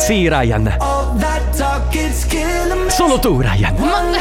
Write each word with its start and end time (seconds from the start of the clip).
Sì, 0.00 0.28
Ryan. 0.28 0.76
Solo 2.88 3.18
tu, 3.18 3.40
Ryan. 3.40 3.74
One. 3.80 4.18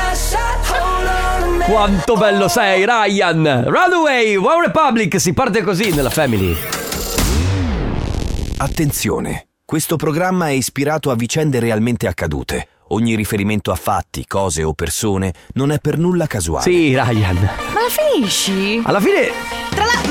Quanto 1.65 2.15
bello 2.15 2.49
sei, 2.49 2.85
Ryan! 2.85 3.63
Runaway, 3.65 4.35
Wow 4.35 4.59
Republic, 4.59 5.19
si 5.19 5.33
parte 5.33 5.61
così 5.61 5.91
nella 5.91 6.09
Family. 6.09 6.55
Attenzione, 8.57 9.47
questo 9.63 9.95
programma 9.95 10.47
è 10.47 10.51
ispirato 10.51 11.09
a 11.09 11.15
vicende 11.15 11.59
realmente 11.59 12.07
accadute. 12.07 12.67
Ogni 12.89 13.15
riferimento 13.15 13.71
a 13.71 13.75
fatti, 13.75 14.25
cose 14.27 14.61
o 14.63 14.73
persone 14.73 15.33
non 15.53 15.71
è 15.71 15.79
per 15.79 15.97
nulla 15.97 16.27
casuale. 16.27 16.63
Sì, 16.63 16.89
Ryan. 16.89 17.35
Ma 17.35 17.81
la 17.81 17.89
finisci? 17.89 18.81
Alla 18.83 18.99
fine 18.99 19.62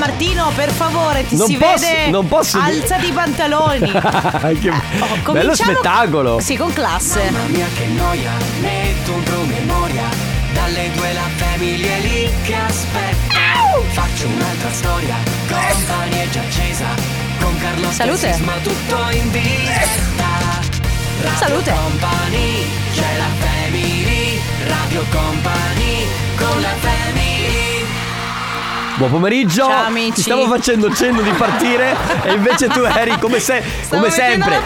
Martino, 0.05 0.51
per 0.53 0.69
favore, 0.69 1.25
ti 1.25 1.37
Non 1.37 1.47
si 1.47 1.55
posso- 1.55 1.85
vede. 1.87 2.09
non 2.09 2.27
posso 2.27 2.59
Alzati 2.59 3.07
i 3.07 3.11
pantaloni. 3.13 3.79
che 4.59 4.71
Oh, 4.99 5.31
bello 5.31 5.55
spettacolo. 5.55 6.41
Sì, 6.41 6.57
con 6.57 6.73
classe. 6.73 7.29
Mamma 7.31 7.47
mia 7.47 7.65
che 7.73 7.85
noia, 7.85 8.31
metto 8.59 9.13
un 9.13 9.23
promemoria 9.23 10.03
Dalle 10.51 10.91
due 10.93 11.13
la 11.13 11.27
famiglia 11.37 11.95
lì 11.99 12.29
che 12.43 12.53
aspetta 12.53 13.35
Faccio 13.91 14.27
un'altra 14.27 14.71
storia, 14.71 15.15
company 15.47 16.17
è 16.17 16.29
già 16.29 16.41
accesa 16.41 16.85
Con 17.39 17.57
Carlotta 17.59 17.91
Salute. 17.93 18.33
Sisma 18.33 18.53
tutto 18.61 19.09
in 19.11 19.31
diretta 19.31 20.27
Radio 21.21 21.37
Salute. 21.37 21.71
Company, 21.73 22.65
c'è 22.93 23.17
la 23.17 23.47
family 23.47 24.41
Radio 24.67 25.05
Company, 25.09 26.05
con 26.35 26.61
la 26.61 26.73
family 26.81 27.72
Buon 28.97 29.09
pomeriggio. 29.09 29.65
Ciao, 29.65 29.85
amici. 29.87 30.13
Ti 30.13 30.21
stavo 30.21 30.47
facendo 30.47 30.93
cenno 30.93 31.21
di 31.21 31.31
partire 31.31 31.95
e 32.23 32.33
invece 32.33 32.67
tu 32.67 32.81
eri 32.85 33.17
come, 33.19 33.39
se- 33.39 33.63
come 33.89 34.09
sempre. 34.09 34.61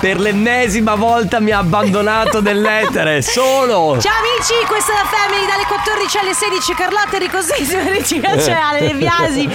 Per 0.00 0.18
l'ennesima 0.18 0.96
volta 0.96 1.38
mi 1.38 1.52
ha 1.52 1.58
abbandonato 1.58 2.40
nell'etere. 2.40 3.22
Solo. 3.22 3.96
Ciao 4.00 4.12
amici, 4.18 4.52
questa 4.66 4.92
è 4.92 4.96
la 4.96 5.08
Family 5.08 5.46
dalle 5.46 5.64
14 5.68 6.18
alle 6.18 6.34
16. 6.34 6.74
Carlotta 6.74 7.14
Enrico 7.14 7.40
Sisma, 7.40 7.82
regia 7.88 8.34
c'è 8.36 8.50
Ale 8.52 8.80
De 8.88 8.94
Biasi. 8.94 9.48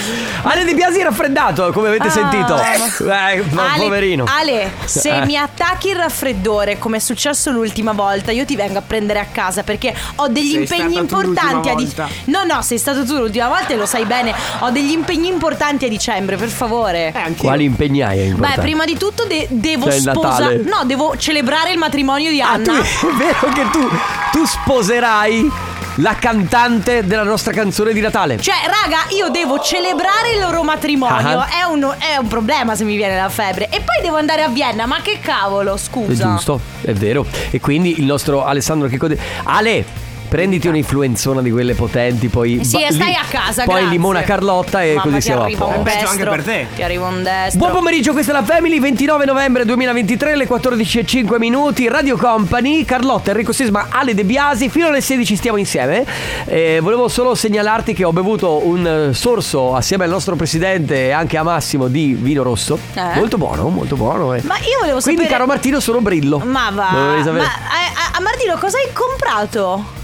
Ale 0.43 0.63
Di 0.63 0.73
Biasi 0.73 0.99
è 0.99 1.03
raffreddato, 1.03 1.71
come 1.73 1.89
avete 1.89 2.07
Ah, 2.07 2.11
sentito. 2.11 2.53
ma- 2.55 3.31
Eh, 3.31 3.43
Ale, 3.55 3.83
poverino. 3.83 4.23
Ale, 4.27 4.71
se 4.85 5.09
Eh. 5.17 5.25
mi 5.25 5.35
attacchi 5.37 5.89
il 5.89 5.97
raffreddore, 5.97 6.77
come 6.79 6.97
è 6.97 6.99
successo 7.01 7.51
l'ultima 7.51 7.91
volta, 7.91 8.31
io 8.31 8.45
ti 8.45 8.55
vengo 8.55 8.77
a 8.77 8.83
prendere 8.83 9.19
a 9.19 9.25
casa 9.29 9.63
perché 9.63 9.93
ho 10.15 10.27
degli 10.29 10.51
Sei 10.51 10.61
impegni 10.61 10.93
stata 10.93 11.07
tu 11.07 11.15
importanti 11.19 11.69
a 11.69 11.75
dicembre. 11.75 12.15
No, 12.25 12.43
no, 12.45 12.61
sei 12.61 12.77
stato 12.77 13.03
tu 13.05 13.17
l'ultima 13.17 13.49
volta 13.49 13.73
e 13.73 13.75
lo 13.75 13.85
sai 13.85 14.05
bene. 14.05 14.33
Ho 14.59 14.69
degli 14.69 14.91
impegni 14.91 15.27
importanti 15.27 15.83
a 15.85 15.89
dicembre, 15.89 16.37
per 16.37 16.47
favore. 16.49 17.11
Eh. 17.13 17.35
Quali 17.35 17.65
impegni 17.65 18.01
hai? 18.01 18.29
Beh, 18.33 18.55
prima 18.61 18.85
di 18.85 18.97
tutto 18.97 19.25
de- 19.25 19.47
devo 19.49 19.87
C'è 19.87 19.96
il 19.97 20.01
sposare. 20.01 20.57
Natale. 20.57 20.69
No, 20.69 20.85
devo 20.85 21.15
celebrare 21.17 21.71
il 21.71 21.77
matrimonio 21.77 22.29
di 22.31 22.41
Ah, 22.41 22.59
tu, 22.61 22.69
Anna. 22.71 22.79
è 22.81 23.15
vero 23.17 23.53
che 23.53 23.69
tu, 23.71 23.87
tu 24.31 24.45
sposerai 24.45 25.51
la 25.99 26.13
cantante 26.15 27.05
della 27.07 27.23
nostra 27.23 27.51
canzone 27.51 27.91
di 27.91 27.99
Natale. 28.01 28.39
Cioè, 28.39 28.53
raga, 28.65 29.05
io 29.17 29.29
devo 29.29 29.59
celebrare 29.59 30.33
il 30.35 30.39
loro 30.39 30.61
matrimonio. 30.63 31.39
Ah. 31.39 31.47
È, 31.47 31.63
un, 31.63 31.81
è 31.97 32.17
un 32.17 32.27
problema 32.27 32.75
se 32.75 32.83
mi 32.83 32.95
viene 32.95 33.15
la 33.15 33.29
febbre. 33.29 33.65
E 33.69 33.77
poi 33.81 34.01
devo 34.03 34.17
andare 34.17 34.43
a 34.43 34.47
Vienna. 34.47 34.85
Ma 34.85 34.97
che 35.01 35.19
cavolo, 35.19 35.73
È 35.73 35.77
scusa. 35.79 36.23
giusto, 36.27 36.59
è 36.81 36.93
vero. 36.93 37.25
E 37.49 37.59
quindi 37.59 37.99
il 37.99 38.05
nostro 38.05 38.45
Alessandro 38.45 38.87
che 38.87 38.97
code- 38.97 39.17
Ale, 39.43 39.83
prenditi 40.27 40.67
un'influenzona 40.67 41.41
di 41.41 41.51
quelle 41.51 41.73
potenti, 41.73 42.27
poi 42.27 42.59
Eh 42.59 42.63
Sì, 42.63 42.81
e 42.83 42.91
stai 42.91 43.13
a 43.13 43.23
casa, 43.29 43.63
Poi 43.63 43.75
grazie. 43.75 43.89
limona 43.91 44.21
Carlotta 44.23 44.83
e 44.83 44.89
Mamma, 44.95 45.01
così 45.01 45.21
siamo 45.21 45.43
a 45.43 45.49
posto. 45.55 45.65
Peggio 45.81 45.83
destro. 45.83 46.09
anche 46.09 46.23
per 46.25 46.43
te. 46.43 46.67
Ti 46.75 46.83
arriva 46.83 47.07
un 47.07 47.23
destro. 47.23 47.59
Buon 47.59 47.71
pomeriggio, 47.71 48.11
questa 48.11 48.31
è 48.31 48.35
la 48.35 48.43
Family, 48.43 48.79
29 48.79 49.25
novembre 49.25 49.65
2023, 49.65 50.35
le 50.35 50.47
14.05 50.47 51.37
minuti, 51.37 51.87
Radio 51.87 52.17
Company, 52.17 52.83
Carlotta, 52.85 53.31
Enrico 53.31 53.51
Sisma, 53.51 53.87
Ale 53.89 54.13
De 54.13 54.23
Biasi, 54.23 54.69
fino 54.69 54.87
alle 54.87 55.01
16 55.01 55.35
stiamo 55.35 55.57
insieme. 55.57 56.05
Eh, 56.45 56.79
volevo 56.81 57.07
solo 57.07 57.33
segnalarti 57.35 57.93
che 57.93 58.03
ho 58.03 58.11
bevuto 58.11 58.65
un 58.65 59.09
eh, 59.09 59.13
sorso 59.13 59.75
assieme 59.75 60.03
al 60.03 60.09
nostro 60.09 60.35
presidente 60.35 61.07
e 61.07 61.11
anche 61.11 61.37
a 61.37 61.43
Massimo 61.43 61.87
di 61.87 62.13
vino 62.19 62.43
rosso. 62.43 62.77
Eh? 62.93 63.15
Molto 63.15 63.37
buono, 63.37 63.69
molto 63.69 63.95
buono. 63.95 64.33
eh. 64.33 64.41
Ma 64.43 64.55
io 64.57 64.79
volevo 64.81 64.99
Quindi, 64.99 65.21
sapere. 65.23 65.27
caro 65.27 65.45
Martino, 65.45 65.79
sono 65.79 66.01
brillo. 66.01 66.39
Ma 66.39 66.69
va. 66.73 66.89
Ma 66.91 67.13
a, 67.13 67.23
a- 67.23 68.17
a 68.17 68.21
Martino, 68.21 68.57
cosa 68.59 68.77
hai 68.77 68.91
comprato? 68.93 69.96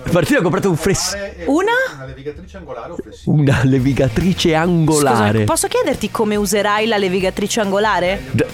Martino 0.12 0.38
ha 0.38 0.42
comprato 0.42 0.68
un 0.70 0.76
fres- 0.76 1.16
Una? 1.46 1.70
Una 1.94 2.04
levigatrice 2.06 2.56
angolare 2.56 2.92
o 2.92 2.96
flessibile? 2.96 3.42
una 3.42 3.60
levigatrice 3.64 4.54
angolare. 4.54 5.32
Scusa, 5.32 5.44
posso 5.44 5.68
chiederti 5.68 6.10
come 6.10 6.36
userai 6.36 6.86
la 6.86 6.96
levigatrice 6.98 7.60
angolare? 7.60 8.22
D- 8.30 8.44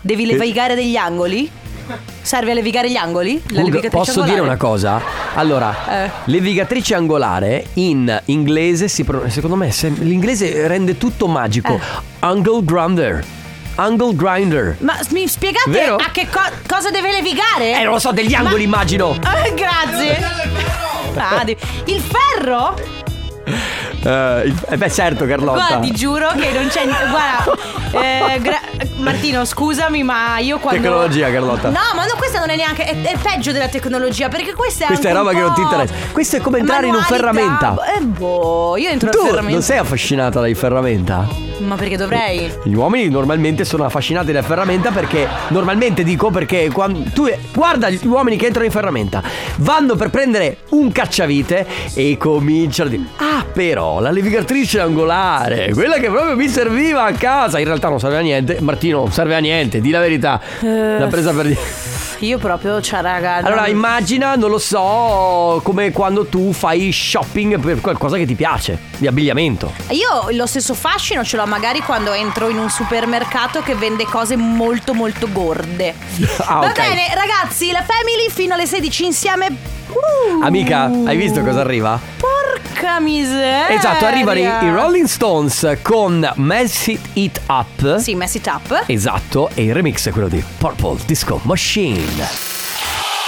Devi 0.00 0.26
levigare 0.26 0.74
degli 0.74 0.96
angoli? 0.96 1.50
Serve 2.22 2.52
a 2.52 2.54
levigare 2.54 2.90
gli 2.90 2.96
angoli? 2.96 3.42
La 3.48 3.58
levigatrice 3.62 3.88
posso 3.96 4.10
angolare? 4.20 4.32
dire 4.34 4.42
una 4.46 4.56
cosa? 4.56 5.00
Allora, 5.34 6.04
Eh. 6.04 6.10
levigatrice 6.26 6.94
angolare 6.94 7.66
in 7.74 8.20
inglese 8.26 8.88
si 8.88 9.04
pro- 9.04 9.28
secondo 9.28 9.56
me 9.56 9.70
se- 9.72 9.88
l'inglese 9.90 10.66
rende 10.68 10.96
tutto 10.96 11.26
magico. 11.26 11.74
Eh. 11.74 11.80
Angle 12.20 12.64
grinder. 12.64 13.24
Angle 13.74 14.14
grinder. 14.14 14.76
Ma 14.80 14.98
mi 15.10 15.26
spiegate 15.28 15.70
Vero? 15.70 15.96
a 15.96 16.10
che 16.12 16.26
co- 16.30 16.40
cosa 16.68 16.90
deve 16.90 17.10
levigare? 17.10 17.78
Eh, 17.78 17.82
non 17.82 17.94
lo 17.94 17.98
so, 17.98 18.12
degli 18.12 18.34
angoli 18.34 18.66
Ma- 18.66 18.76
immagino. 18.76 19.14
Eh, 19.14 19.54
grazie. 19.54 20.81
Ah, 21.16 21.44
di- 21.44 21.56
il 21.86 22.00
ferro? 22.00 22.74
Eh, 24.04 24.42
il- 24.46 24.54
eh, 24.68 24.76
beh, 24.76 24.90
certo, 24.90 25.26
Carlotta. 25.26 25.52
Guarda, 25.66 25.78
ti 25.78 25.92
giuro 25.92 26.28
che 26.36 26.50
non 26.52 26.68
c'è 26.68 26.84
niente. 26.84 27.06
Guarda, 27.10 28.32
eh, 28.34 28.40
gra- 28.40 28.60
Martino, 28.98 29.44
scusami, 29.44 30.02
ma 30.02 30.38
io 30.38 30.58
quando. 30.58 30.80
Tecnologia, 30.80 31.30
Carlotta. 31.30 31.68
No, 31.68 31.80
ma 31.94 32.04
no, 32.04 32.14
questa 32.16 32.38
non 32.38 32.50
è 32.50 32.56
neanche. 32.56 32.84
È, 32.84 33.02
è 33.02 33.16
peggio 33.20 33.52
della 33.52 33.68
tecnologia, 33.68 34.28
perché 34.28 34.54
questa 34.54 34.84
è. 34.84 34.86
Questa 34.86 35.08
è 35.08 35.12
roba 35.12 35.30
un 35.30 35.36
che 35.36 35.42
non 35.42 35.54
ti 35.54 35.60
interessa. 35.60 35.92
Questo 36.12 36.36
è 36.36 36.40
come 36.40 36.58
entrare 36.58 36.86
in 36.86 36.94
un 36.94 37.00
manualità. 37.00 37.32
ferramenta. 37.32 37.94
Eh, 37.96 38.00
boh, 38.02 38.76
io 38.76 38.88
entro 38.88 39.10
Tu 39.10 39.18
nel 39.18 39.26
ferramenta. 39.26 39.52
non 39.54 39.62
sei 39.62 39.78
affascinata 39.78 40.40
dai 40.40 40.54
ferramenta? 40.54 41.26
Ma 41.64 41.76
perché 41.76 41.96
dovrei? 41.96 42.52
Gli 42.64 42.74
uomini 42.74 43.08
normalmente 43.08 43.64
sono 43.64 43.84
affascinati 43.84 44.26
dalla 44.32 44.42
ferramenta 44.44 44.90
perché 44.90 45.26
normalmente 45.48 46.02
dico 46.02 46.30
perché 46.30 46.70
quando 46.72 47.10
tu 47.12 47.30
guarda 47.52 47.88
gli 47.88 48.06
uomini 48.06 48.36
che 48.36 48.46
entrano 48.46 48.66
in 48.66 48.72
ferramenta 48.72 49.22
vanno 49.56 49.94
per 49.96 50.10
prendere 50.10 50.58
un 50.70 50.90
cacciavite 50.90 51.66
e 51.94 52.16
cominciano 52.18 52.88
a 52.88 52.92
dire 52.92 53.02
"Ah, 53.16 53.44
però 53.50 54.00
la 54.00 54.10
levigatrice 54.10 54.80
angolare, 54.80 55.72
quella 55.72 55.96
che 55.98 56.08
proprio 56.08 56.36
mi 56.36 56.48
serviva 56.48 57.04
a 57.04 57.12
casa". 57.12 57.58
In 57.58 57.66
realtà 57.66 57.88
non 57.88 58.00
serve 58.00 58.18
a 58.18 58.20
niente. 58.20 58.58
Martino 58.60 58.98
non 58.98 59.12
serve 59.12 59.34
a 59.34 59.38
niente, 59.38 59.80
di 59.80 59.90
la 59.90 60.00
verità. 60.00 60.40
L'ha 60.60 61.06
presa 61.08 61.32
per 61.32 61.46
dire. 61.46 61.91
Io 62.22 62.38
proprio, 62.38 62.80
cioè, 62.80 63.00
raga. 63.00 63.40
non- 63.40 63.46
Allora 63.46 63.66
immagina, 63.66 64.36
non 64.36 64.48
lo 64.50 64.58
so, 64.58 65.60
come 65.64 65.90
quando 65.90 66.26
tu 66.26 66.52
fai 66.52 66.92
shopping 66.92 67.58
per 67.58 67.80
qualcosa 67.80 68.16
che 68.16 68.24
ti 68.26 68.34
piace, 68.36 68.78
di 68.98 69.06
abbigliamento. 69.08 69.72
Io 69.90 70.28
lo 70.30 70.46
stesso 70.46 70.74
fascino 70.74 71.24
ce 71.24 71.36
l'ho 71.36 71.46
magari 71.46 71.80
quando 71.80 72.12
entro 72.12 72.48
in 72.48 72.58
un 72.58 72.70
supermercato 72.70 73.60
che 73.62 73.74
vende 73.74 74.04
cose 74.04 74.36
molto 74.36 74.94
molto 74.94 75.28
gorde. 75.32 75.94
Ah, 76.44 76.58
Va 76.60 76.66
ok. 76.68 76.74
bene, 76.76 77.02
ragazzi, 77.14 77.70
la 77.72 77.82
Family 77.84 78.28
fino 78.30 78.54
alle 78.54 78.66
16 78.66 79.04
insieme. 79.04 79.80
Uh, 79.92 80.42
Amica, 80.42 80.90
hai 81.04 81.16
visto 81.16 81.42
cosa 81.42 81.60
arriva? 81.60 82.00
Porca 82.16 82.98
miseria. 83.00 83.68
Esatto, 83.68 84.06
arrivano 84.06 84.38
i, 84.38 84.42
i 84.42 84.70
Rolling 84.70 85.06
Stones 85.06 85.78
con 85.82 86.30
Mess 86.36 86.86
It, 86.86 87.00
It 87.14 87.40
Up. 87.48 87.98
Sì, 87.98 88.14
mess 88.14 88.34
it 88.34 88.46
up. 88.46 88.84
Esatto, 88.86 89.50
e 89.54 89.64
il 89.64 89.74
remix 89.74 90.08
è 90.08 90.12
quello 90.12 90.28
di 90.28 90.42
Purple 90.58 90.98
Disco 91.04 91.40
Machine. 91.42 92.26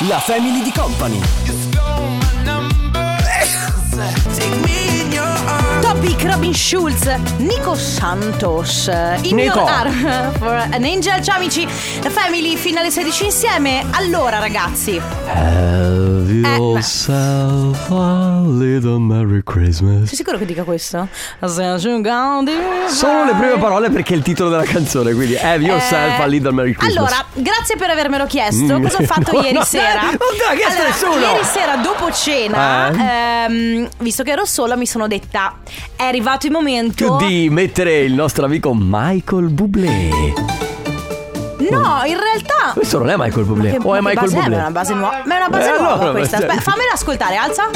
La 0.08 0.18
Family 0.18 0.62
di 0.62 0.72
Company. 0.72 1.20
Topic 6.04 6.22
Robin 6.26 6.52
Schulz, 6.52 7.06
Nico 7.38 7.74
Santos. 7.74 8.88
In 9.22 9.36
Nico. 9.36 9.60
Your 9.60 9.70
Arm 9.70 10.32
for 10.36 10.52
an 10.52 10.84
Angel. 10.84 11.18
Ciao 11.22 11.36
amici, 11.36 11.66
Family 11.66 12.56
fino 12.56 12.80
alle 12.80 12.90
16 12.90 13.24
insieme. 13.24 13.82
Allora, 13.92 14.38
ragazzi, 14.38 15.00
Have 15.26 16.30
yourself 16.30 17.90
a 17.90 18.42
little 18.46 18.98
Merry 18.98 19.42
Christmas. 19.42 20.08
sei 20.08 20.16
sicuro 20.18 20.36
che 20.36 20.44
dica 20.44 20.62
questo? 20.64 21.08
Sono 22.88 23.24
le 23.24 23.32
prime 23.32 23.56
parole 23.58 23.88
perché 23.88 24.12
è 24.12 24.16
il 24.18 24.22
titolo 24.22 24.50
della 24.50 24.64
canzone, 24.64 25.14
quindi 25.14 25.38
Have 25.38 25.64
yourself 25.64 26.20
a 26.20 26.26
little 26.26 26.52
Merry 26.52 26.74
Christmas. 26.74 26.94
Eh, 26.96 26.98
Allora, 26.98 27.24
grazie 27.32 27.76
per 27.76 27.88
avermelo 27.88 28.26
chiesto. 28.26 28.78
Mm. 28.78 28.82
Cosa 28.82 28.98
ho 28.98 29.04
fatto 29.04 29.32
No, 29.40 29.40
ieri 29.40 29.54
no, 29.56 29.64
sera? 29.64 30.02
non 30.02 30.18
te 30.18 30.44
l'ha 30.50 30.54
chiesto 30.54 30.82
Allora, 30.82 30.88
nessuno. 30.90 31.32
Ieri 31.32 31.44
sera 31.44 31.76
dopo 31.76 32.12
cena, 32.12 32.90
Eh? 32.90 33.44
ehm, 33.46 33.88
visto 34.00 34.22
che 34.22 34.32
ero 34.32 34.44
sola, 34.44 34.76
mi 34.76 34.86
sono 34.86 35.06
detta: 35.06 35.56
è 35.96 36.02
arrivato 36.02 36.46
il 36.46 36.52
momento. 36.52 37.16
di 37.16 37.48
mettere 37.50 38.00
il 38.00 38.12
nostro 38.14 38.44
amico 38.44 38.72
Michael 38.74 39.48
Bublé. 39.48 40.08
No, 41.70 42.02
in 42.04 42.18
realtà. 42.18 42.72
Questo 42.74 42.98
non 42.98 43.08
è 43.10 43.14
Michael 43.16 43.44
Bublé, 43.46 43.70
Che- 43.70 43.78
o 43.82 43.94
è 43.94 43.98
che 43.98 44.04
Michael 44.04 44.30
base 44.30 44.36
è? 44.36 44.40
Bublé? 44.42 44.56
È 44.56 44.58
una 44.60 44.70
base 44.70 44.94
nuova. 44.94 45.22
Ma 45.24 45.34
è 45.34 45.36
una 45.38 45.48
base 45.48 45.68
Eh, 45.68 45.78
nuova 45.78 45.92
allora, 45.94 46.10
questa. 46.10 46.36
cioè- 46.38 46.46
Aspetta, 46.48 46.70
fammela 46.70 46.92
ascoltare, 46.92 47.36
alza. 47.36 47.70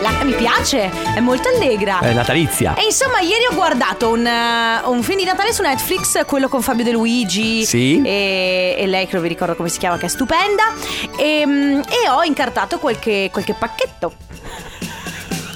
La- 0.00 0.24
mi 0.24 0.32
piace, 0.32 0.90
è 1.14 1.20
molto 1.20 1.48
allegra. 1.54 1.98
È 2.00 2.12
natalizia. 2.14 2.74
E 2.74 2.84
insomma, 2.84 3.20
ieri 3.20 3.44
ho 3.50 3.54
guardato 3.54 4.08
un, 4.08 4.24
eh, 4.26 4.80
un 4.86 5.02
film 5.02 5.18
di 5.18 5.24
Natale 5.24 5.52
su 5.52 5.60
Netflix, 5.60 6.24
quello 6.24 6.48
con 6.48 6.62
Fabio 6.62 6.84
De 6.84 6.92
Luigi. 6.92 7.64
Sì. 7.66 8.00
E, 8.02 8.76
e 8.78 8.86
lei, 8.86 9.04
che 9.06 9.12
non 9.14 9.22
vi 9.22 9.28
ricordo 9.28 9.54
come 9.54 9.68
si 9.68 9.78
chiama, 9.78 9.98
che 9.98 10.06
è 10.06 10.08
stupenda. 10.08 10.72
E, 11.18 11.42
mm, 11.46 11.80
e 11.80 12.08
ho 12.10 12.22
incartato 12.22 12.78
qualche, 12.78 13.28
qualche 13.30 13.52
pacchetto. 13.52 14.12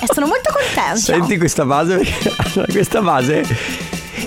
E 0.05 0.12
sono 0.12 0.27
molto 0.27 0.53
contenta. 0.53 0.97
Senti 0.97 1.39
questa 1.39 1.65
base, 1.65 1.97
perché 1.97 2.33
questa 2.73 3.01
base 3.01 3.43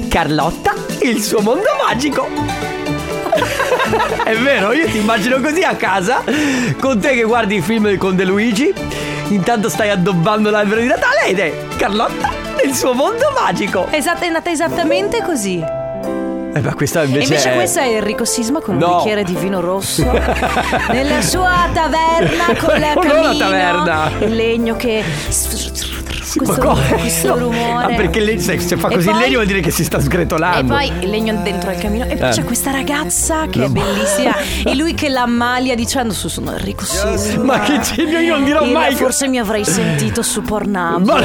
Carlotta, 0.09 0.73
il 1.01 1.21
suo 1.21 1.41
mondo 1.41 1.67
magico. 1.85 2.27
È 4.23 4.35
vero, 4.35 4.73
io 4.73 4.87
ti 4.89 4.97
immagino 4.97 5.39
così 5.39 5.61
a 5.61 5.75
casa, 5.75 6.23
con 6.79 6.99
te 6.99 7.13
che 7.13 7.23
guardi 7.23 7.57
i 7.57 7.61
film 7.61 7.95
con 7.97 8.15
De 8.15 8.25
Luigi, 8.25 8.73
intanto 9.29 9.69
stai 9.69 9.91
addobbando 9.91 10.49
l'albero 10.49 10.81
di 10.81 10.87
Natale 10.87 11.25
ed 11.27 11.39
è 11.39 11.53
Carlotta, 11.77 12.31
il 12.65 12.73
suo 12.73 12.93
mondo 12.93 13.31
magico. 13.39 13.87
Esatto, 13.91 14.25
è 14.25 14.29
nata 14.29 14.49
esattamente 14.49 15.21
così. 15.21 15.76
Eh, 16.57 16.61
ma 16.61 16.73
questa 16.73 17.03
invece, 17.03 17.23
invece 17.33 17.51
è... 17.51 17.55
questo 17.55 17.79
è 17.79 17.87
Enrico 17.87 18.25
Sisma 18.25 18.59
con 18.61 18.75
un 18.75 18.79
No. 18.81 18.95
bicchiere 18.97 19.23
di 19.23 19.35
vino 19.35 19.59
rosso 19.59 20.03
nella 20.91 21.21
sua 21.21 21.69
taverna 21.73 22.45
con 22.59 22.79
la 22.79 22.93
camino, 22.99 23.37
taverna. 23.37 24.11
il 24.19 24.35
legno 24.35 24.75
che 24.75 25.03
Ma 26.35 26.43
questo, 26.45 26.61
come? 26.61 26.87
questo 26.99 27.37
rumore. 27.37 27.93
Ah, 27.93 27.95
perché 27.95 28.19
le- 28.19 28.39
se, 28.39 28.59
se 28.59 28.75
fa 28.77 28.87
E 28.89 28.95
così 28.95 29.07
il 29.07 29.13
poi- 29.13 29.21
legno 29.23 29.33
vuol 29.35 29.45
dire 29.47 29.59
che 29.61 29.71
si 29.71 29.83
sta 29.83 29.97
E 29.97 30.01
sgretolando. 30.01 30.73
poi 30.73 30.91
il 30.99 31.09
legno 31.09 31.41
dentro 31.43 31.69
al 31.69 31.77
camino. 31.77 32.05
E 32.05 32.15
poi 32.15 32.29
Eh. 32.29 32.31
c'è 32.31 32.43
questa 32.43 32.71
ragazza 32.71 33.47
che 33.47 33.63
è 33.63 33.67
bellissima. 33.69 34.35
e 34.65 34.75
lui 34.75 34.93
che 34.93 35.09
l'ammalia 35.09 35.75
dicendo: 35.75 36.13
Su, 36.13 36.27
sono 36.27 36.51
Enrico 36.51 36.83
Sisma. 36.85 37.43
Ma 37.43 37.59
che 37.61 37.79
genio, 37.79 38.19
io 38.19 38.33
non 38.35 38.43
dirò 38.43 38.63
Io 38.65 38.73
mai 38.73 38.95
Forse 38.95 39.27
mi 39.27 39.37
avrei 39.39 39.63
sentito 39.65 40.21
su 40.21 40.41
Pornhub 40.41 41.05
Ma- 41.05 41.21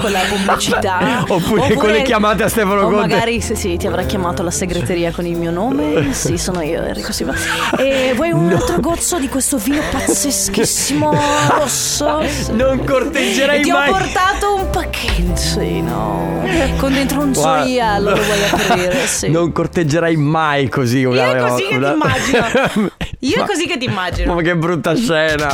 con 0.00 0.10
la 0.10 0.20
pubblicità. 0.28 1.24
Oppure 1.28 1.74
con 1.74 1.90
le 1.90 2.02
chiamate 2.02 2.42
a 2.44 2.48
Stefano 2.48 2.80
o 2.82 2.90
Conte. 2.90 2.96
magari 3.14 3.40
sì, 3.40 3.54
sì, 3.54 3.76
ti 3.76 3.86
avrà 3.86 4.02
chiamato 4.04 4.42
la 4.42 4.50
segreteria 4.50 5.10
con 5.12 5.26
il 5.26 5.36
mio 5.36 5.50
nome. 5.50 6.12
Sì, 6.16 6.38
sono 6.38 6.60
io, 6.62 6.82
Enrico 6.82 7.12
Sisma. 7.12 7.34
E 7.78 8.12
vuoi 8.14 8.30
un 8.32 8.50
altro 8.52 8.80
gozzo 8.80 9.18
di 9.18 9.28
questo 9.28 9.56
vino 9.58 9.80
pazzeschissimo 9.90 11.14
rosso? 11.50 12.22
Non 12.52 12.84
corteggerei 12.84 13.62
Ti 13.62 13.70
ho 13.70 13.74
mai. 13.74 13.90
portato 13.90 14.45
un 14.54 14.70
pacchetto, 14.70 15.36
sì, 15.36 15.80
no. 15.80 16.42
Con 16.78 16.92
dentro 16.92 17.20
un 17.20 17.32
Guarda, 17.32 17.62
gioiello, 17.64 18.10
lo 18.10 18.22
vuoi 18.22 18.44
aprire, 18.50 19.06
sì. 19.06 19.28
Non 19.30 19.52
corteggerai 19.52 20.16
mai 20.16 20.68
così 20.68 21.04
una 21.04 21.26
Io 21.26 21.32
è 21.32 21.48
così 21.48 21.62
che 21.62 21.68
ti 21.68 21.74
una- 21.76 21.92
immagino. 21.92 22.46
Io 23.20 23.34
è 23.36 23.38
Ma- 23.40 23.46
così 23.46 23.66
che 23.66 23.78
ti 23.78 23.84
immagino. 23.86 24.34
Ma 24.34 24.42
che 24.42 24.56
brutta 24.56 24.94
scena. 24.94 25.46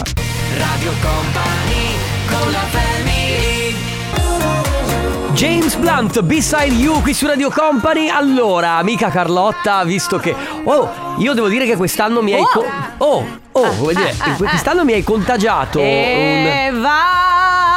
Radio 0.58 0.92
Company 1.00 1.96
con 2.28 2.50
la 2.52 2.80
James 5.34 5.74
Blunt, 5.74 6.20
B-Side 6.20 6.74
You 6.74 7.00
qui 7.00 7.14
su 7.14 7.26
Radio 7.26 7.50
Company. 7.50 8.08
Allora, 8.08 8.76
amica 8.76 9.08
Carlotta, 9.08 9.82
visto 9.82 10.18
che. 10.18 10.32
Oh, 10.64 10.88
io 11.18 11.32
devo 11.32 11.48
dire 11.48 11.64
che 11.64 11.74
quest'anno 11.74 12.22
mi 12.22 12.34
hai. 12.34 12.40
Oh. 12.42 12.48
co- 12.48 12.66
oh, 12.98 13.26
oh, 13.52 13.76
come 13.76 13.94
dire, 13.94 14.14
ah, 14.18 14.24
ah. 14.30 14.34
quest'anno 14.36 14.84
mi 14.84 14.92
hai 14.92 15.02
contagiato. 15.02 15.80
E 15.80 16.70
va. 16.74 17.71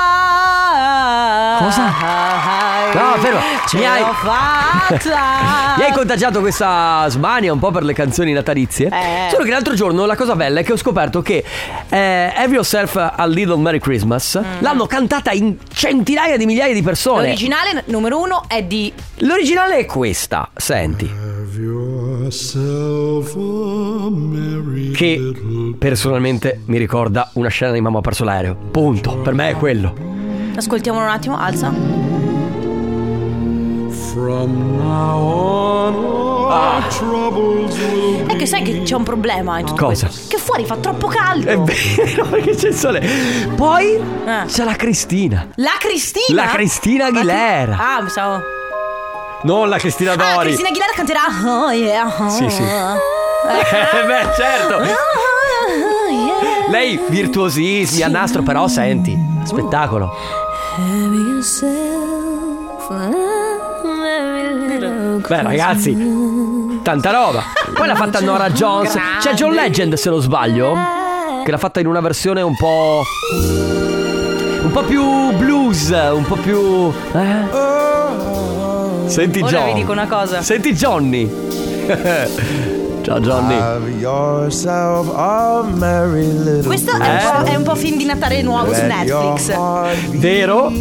Cosa? 1.65 2.93
No, 2.93 3.15
fermo. 3.21 3.39
Ce 3.67 3.77
Mi 3.77 3.85
hai-. 3.85 4.03
Mi 5.77 5.83
hai 5.83 5.91
contagiato 5.93 6.39
questa 6.39 7.05
smania 7.09 7.51
un 7.51 7.59
po' 7.59 7.71
per 7.71 7.83
le 7.83 7.93
canzoni 7.93 8.31
natalizie? 8.33 8.87
Eh. 8.87 9.29
Solo 9.31 9.43
che 9.43 9.49
l'altro 9.49 9.73
giorno 9.73 10.05
la 10.05 10.15
cosa 10.15 10.35
bella 10.35 10.59
è 10.59 10.63
che 10.63 10.73
ho 10.73 10.77
scoperto 10.77 11.21
che 11.21 11.43
eh, 11.89 12.33
Have 12.35 12.53
Yourself 12.53 12.95
a 12.95 13.25
Little 13.25 13.57
Merry 13.57 13.79
Christmas 13.79 14.39
Mm. 14.39 14.61
l'hanno 14.61 14.85
cantata 14.85 15.31
in 15.31 15.55
centinaia 15.71 16.37
di 16.37 16.45
migliaia 16.45 16.73
di 16.73 16.81
persone. 16.81 17.23
L'originale 17.23 17.83
numero 17.87 18.19
uno 18.19 18.43
è 18.47 18.63
di. 18.63 18.91
L'originale 19.19 19.77
è 19.77 19.85
questa, 19.85 20.49
senti. 20.55 21.09
Che 24.93 25.31
personalmente 25.77 26.61
mi 26.65 26.77
ricorda 26.77 27.29
una 27.33 27.49
scena 27.49 27.71
di 27.71 27.81
Mamma 27.81 27.99
ha 27.99 28.01
perso 28.01 28.23
l'aereo. 28.23 28.55
Punto. 28.71 29.17
Per 29.17 29.33
me 29.33 29.49
è 29.49 29.55
quello. 29.55 30.14
Ascoltiamolo 30.57 31.05
un 31.05 31.11
attimo, 31.11 31.37
alza. 31.37 31.71
È 38.27 38.35
che 38.37 38.45
sai 38.45 38.61
che 38.63 38.81
c'è 38.83 38.95
un 38.95 39.03
problema 39.03 39.59
in 39.59 39.65
tutto 39.65 39.85
Cosa? 39.85 40.07
questo. 40.07 40.27
Che 40.29 40.37
fuori 40.41 40.65
fa 40.65 40.75
troppo 40.77 41.07
caldo. 41.07 41.47
È 41.49 41.57
vero 41.57 42.25
perché 42.29 42.55
c'è 42.55 42.69
il 42.69 42.73
sole. 42.75 43.07
Poi 43.55 44.01
Ah. 44.25 44.45
c'è 44.45 44.63
la 44.63 44.75
Cristina. 44.75 45.47
La 45.55 45.75
Cristina? 45.77 46.43
La 46.45 46.49
Cristina 46.49 47.05
Aguilera. 47.05 47.77
Ah, 47.77 48.01
mi 48.01 48.09
stavo. 48.09 48.41
Non 49.43 49.69
la 49.69 49.77
Cristina 49.77 50.13
Ah, 50.13 50.15
Dori. 50.15 50.47
Cristina 50.47 50.69
Aguilera 50.69 50.91
canterà. 50.95 51.21
Oh 51.45 51.71
yeah. 51.71 52.29
Sì, 52.29 52.49
sì. 52.49 52.63
Eh, 53.45 54.05
beh, 54.07 54.33
certo. 54.35 54.75
Oh, 54.77 54.81
yeah. 56.09 56.67
Lei 56.71 56.99
virtuosissimi 57.09 58.01
a 58.01 58.07
nastro, 58.07 58.41
però 58.41 58.67
senti, 58.67 59.15
spettacolo. 59.43 60.11
Beh, 65.27 65.41
ragazzi, 65.41 65.97
tanta 66.83 67.11
roba. 67.11 67.43
Poi 67.73 67.87
l'ha 67.87 67.95
fatta 67.95 68.19
Nora 68.19 68.49
Jones. 68.51 68.95
C'è 69.19 69.33
John 69.33 69.53
Legend, 69.53 69.93
se 69.95 70.09
non 70.09 70.21
sbaglio, 70.21 70.75
che 71.43 71.51
l'ha 71.51 71.57
fatta 71.57 71.79
in 71.79 71.87
una 71.87 72.01
versione 72.01 72.41
un 72.41 72.55
po'. 72.55 73.01
un 74.63 74.71
po' 74.71 74.83
più 74.83 75.31
blues, 75.37 75.89
un 75.89 76.23
po' 76.25 76.35
più. 76.35 76.91
Eh? 77.13 77.73
Senti 79.09 79.39
Ora 79.39 79.49
John. 79.51 79.65
vi 79.67 79.73
dico 79.73 79.91
una 79.91 80.07
cosa. 80.07 80.41
Senti 80.41 80.73
Johnny. 80.73 81.29
Ciao 83.05 83.19
Johnny. 83.19 83.55
Questo 86.65 86.89
è, 86.89 87.07
un 87.07 87.17
po', 87.21 87.43
è 87.45 87.55
un 87.55 87.61
po' 87.61 87.75
film 87.75 87.97
di 87.97 88.05
Natale 88.05 88.41
nuovo 88.41 88.73
su 88.73 88.81
Netflix. 88.81 89.55
Vero? 90.17 90.71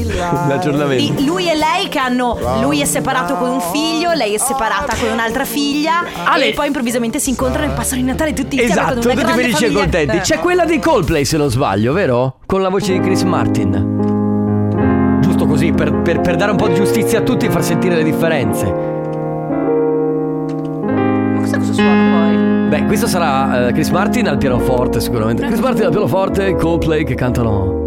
L'aggiornamento. 0.48 1.12
Di 1.20 1.26
lui 1.26 1.50
e 1.50 1.54
lei 1.54 1.88
che 1.90 1.98
hanno. 1.98 2.38
Lui 2.62 2.80
è 2.80 2.86
separato 2.86 3.34
con 3.34 3.50
un 3.50 3.60
figlio, 3.60 4.12
lei 4.14 4.32
è 4.32 4.38
separata 4.38 4.96
con 4.98 5.10
un'altra 5.12 5.44
figlia. 5.44 6.02
Ah, 6.24 6.36
e 6.36 6.38
lei- 6.38 6.54
poi 6.54 6.68
improvvisamente 6.68 7.18
si 7.18 7.28
incontrano 7.28 7.70
e 7.70 7.74
passano 7.74 8.00
il 8.00 8.06
Natale 8.06 8.32
tutti 8.32 8.56
insieme 8.56 8.72
Esatto, 8.80 9.00
con 9.00 9.10
una 9.10 9.20
tutti 9.20 9.32
felici 9.42 9.64
e 9.66 9.72
contenti. 9.72 10.18
C'è 10.20 10.38
quella 10.38 10.64
dei 10.64 10.78
Coldplay, 10.80 11.26
se 11.26 11.36
non 11.36 11.50
sbaglio, 11.50 11.92
vero? 11.92 12.38
Con 12.46 12.62
la 12.62 12.70
voce 12.70 12.94
di 12.94 13.00
Chris 13.00 13.20
Martin. 13.24 15.18
Giusto 15.20 15.44
così, 15.46 15.72
per, 15.72 15.92
per- 16.00 16.22
per 16.22 16.36
dare 16.36 16.52
un 16.52 16.56
po' 16.56 16.68
di 16.68 16.74
giustizia 16.74 17.18
a 17.18 17.22
tutti 17.22 17.44
e 17.44 17.50
far 17.50 17.62
sentire 17.62 17.96
le 17.96 18.02
differenze. 18.02 18.92
Ma 20.84 21.38
questo 21.38 21.58
cosa 21.58 21.72
suona 21.74 22.03
questo 22.96 23.10
sarà 23.10 23.66
eh, 23.68 23.72
Chris 23.72 23.88
Martin 23.88 24.28
al 24.28 24.38
pianoforte, 24.38 25.00
sicuramente. 25.00 25.44
Chris 25.46 25.58
Martin 25.58 25.86
al 25.86 25.90
pianoforte 25.90 26.54
Coldplay 26.54 27.02
che 27.04 27.16
cantano. 27.16 27.82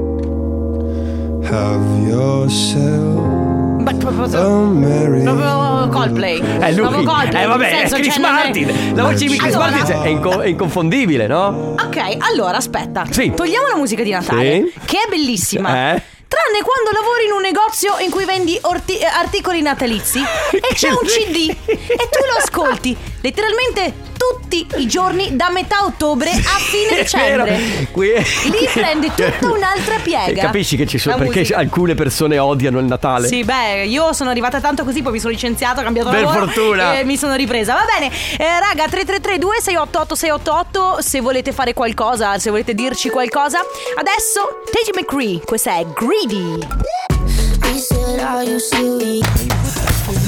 Ma 3.80 3.94
proprio, 3.94 4.28
proprio 4.28 5.88
Coldplay. 5.90 6.40
È 6.60 6.72
lui. 6.74 6.82
Proprio 6.82 7.04
Coldplay, 7.04 7.44
Eh, 7.44 7.46
vabbè, 7.48 7.70
senso, 7.70 7.96
è 7.96 8.00
Chris 8.00 8.14
cioè, 8.16 8.22
non 8.22 8.36
è- 8.38 8.44
Martin. 8.44 8.96
La 8.96 9.04
voce 9.04 9.26
di 9.28 9.38
Chris 9.38 9.54
Allora- 9.54 9.70
Martin 9.72 10.02
è, 10.02 10.08
inco- 10.10 10.42
è 10.42 10.48
inconfondibile, 10.48 11.28
no? 11.28 11.76
Ok, 11.82 12.18
allora 12.20 12.58
aspetta. 12.58 13.06
Sì. 13.10 13.32
Togliamo 13.34 13.68
la 13.68 13.78
musica 13.78 14.04
di 14.04 14.12
Natale, 14.12 14.72
Sì. 14.74 14.80
che 14.86 14.98
è 14.98 15.10
bellissima. 15.10 15.94
Eh? 15.94 16.02
Tranne 16.28 16.60
quando 16.62 16.92
lavori 16.92 17.24
in 17.28 17.32
un 17.32 17.42
negozio 17.42 17.94
in 18.04 18.10
cui 18.12 18.26
vendi 18.26 18.58
orti- 18.64 18.98
eh, 18.98 19.06
articoli 19.06 19.62
natalizi 19.62 20.20
e 20.52 20.74
c'è 20.74 20.90
un 20.90 21.06
CD 21.06 21.48
e 21.66 21.78
tu 22.12 22.20
lo 22.30 22.38
ascolti 22.44 22.94
letteralmente 23.22 23.94
tutti 24.32 24.66
i 24.78 24.88
giorni 24.88 25.36
da 25.36 25.50
metà 25.50 25.84
ottobre 25.86 26.30
a 26.32 26.58
fine 26.60 27.02
dicembre. 27.02 27.88
Qui- 27.92 28.14
Lì 28.14 28.70
prende 28.74 29.08
tutta 29.14 29.52
un'altra 29.52 29.96
piega. 30.02 30.26
E 30.26 30.34
capisci 30.36 30.76
che 30.78 30.86
ci 30.86 30.98
sono 30.98 31.16
La 31.18 31.24
perché 31.24 31.40
musica. 31.40 31.58
alcune 31.58 31.96
persone 31.96 32.38
odiano 32.38 32.80
il 32.80 32.86
Natale. 32.86 33.28
Sì, 33.28 33.44
beh, 33.44 33.86
io 33.86 34.14
sono 34.14 34.30
arrivata 34.30 34.60
tanto 34.60 34.84
così, 34.84 35.02
poi 35.02 35.14
mi 35.14 35.20
sono 35.20 35.32
licenziata, 35.32 35.82
ho 35.82 35.84
cambiato 35.84 36.10
Per 36.10 36.22
lavoro 36.22 36.46
fortuna. 36.46 36.98
e 37.00 37.04
mi 37.04 37.18
sono 37.18 37.36
ripresa. 37.36 37.74
Va 37.74 37.86
bene, 37.86 38.12
eh, 38.38 38.60
raga, 38.60 38.88
3332 38.88 39.56
688 39.62 40.16
688 40.16 41.02
se 41.02 41.20
volete 41.22 41.52
fare 41.52 41.74
qualcosa, 41.74 42.38
se 42.40 42.50
volete 42.50 42.74
dirci 42.74 43.10
qualcosa. 43.10 43.60
Adesso, 43.98 44.62
Tage 44.72 44.92
McCree, 45.00 45.42
questa 45.46 45.78
è 45.78 45.86
Greedy. 45.94 46.66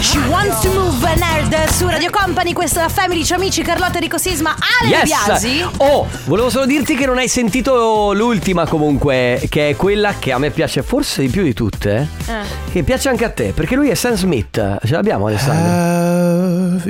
She 0.02 0.18
wants 0.30 0.62
to 0.62 0.72
move 0.72 1.06
nerd 1.16 1.54
su 1.72 1.86
Radio 1.88 2.10
Company, 2.10 2.54
questa 2.54 2.80
è 2.80 2.84
la 2.84 2.90
Family, 2.90 3.24
ciao 3.26 3.38
amici, 3.38 3.62
Carlotta 3.62 3.96
Enrico 3.96 4.18
Sisma, 4.18 4.56
Ale 4.82 4.96
De 4.96 5.02
Biasi. 5.04 5.62
Oh, 5.78 6.08
volevo 6.26 6.50
solo 6.50 6.66
dirti 6.66 6.96
che 6.96 7.06
non 7.06 7.18
hai 7.18 7.28
sentito 7.28 8.14
l'ultima 8.14 8.66
comunque, 8.66 9.46
che 9.50 9.70
è 9.70 9.76
quella 9.76 10.14
che 10.18 10.32
a 10.32 10.38
me 10.38 10.52
piace 10.52 10.84
forse 10.84 11.22
di 11.24 11.28
più 11.28 11.44
di 11.44 11.54
tutte. 11.54 12.08
Eh. 12.28 12.72
Che 12.72 12.84
piace 12.84 13.10
anche 13.10 13.26
a 13.26 13.30
te, 13.30 13.52
perché 13.54 13.76
lui 13.76 13.90
è 13.90 13.94
Sam 13.94 14.16
Smith. 14.16 14.78
Ce 14.86 14.92
l'abbiamo 14.94 15.28
Alessandro? 15.28 16.82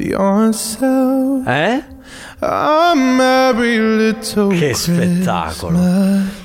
Eh? 1.48 1.84
Che 4.56 4.74
spettacolo. 4.76 5.80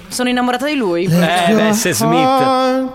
Sono 0.09 0.29
innamorata 0.31 0.65
di 0.65 0.77
lui. 0.77 1.05
Eh, 1.05 1.53
beh, 1.53 1.73
Smith. 1.73 2.93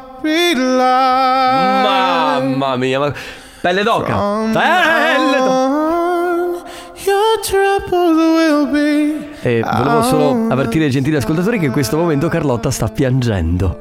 Mamma 1.84 2.76
mia, 2.76 3.00
ma... 3.00 3.14
Pelle 3.62 3.84
d'oca. 3.84 4.16
Pelle 4.54 5.38
d'oca. 5.38 6.63
Your 7.06 7.39
troubles 7.42 8.18
will 8.18 8.72
be. 8.72 9.30
E 9.42 9.62
volevo 9.62 10.01
solo 10.04 10.48
avvertire 10.50 10.86
i 10.86 10.89
gentili 10.92 11.16
ascoltatori 11.16 11.60
che 11.60 11.66
in 11.66 11.72
questo 11.72 11.98
momento 11.98 12.28
Carlotta 12.28 12.72
sta 12.72 12.88
piangendo. 12.88 13.78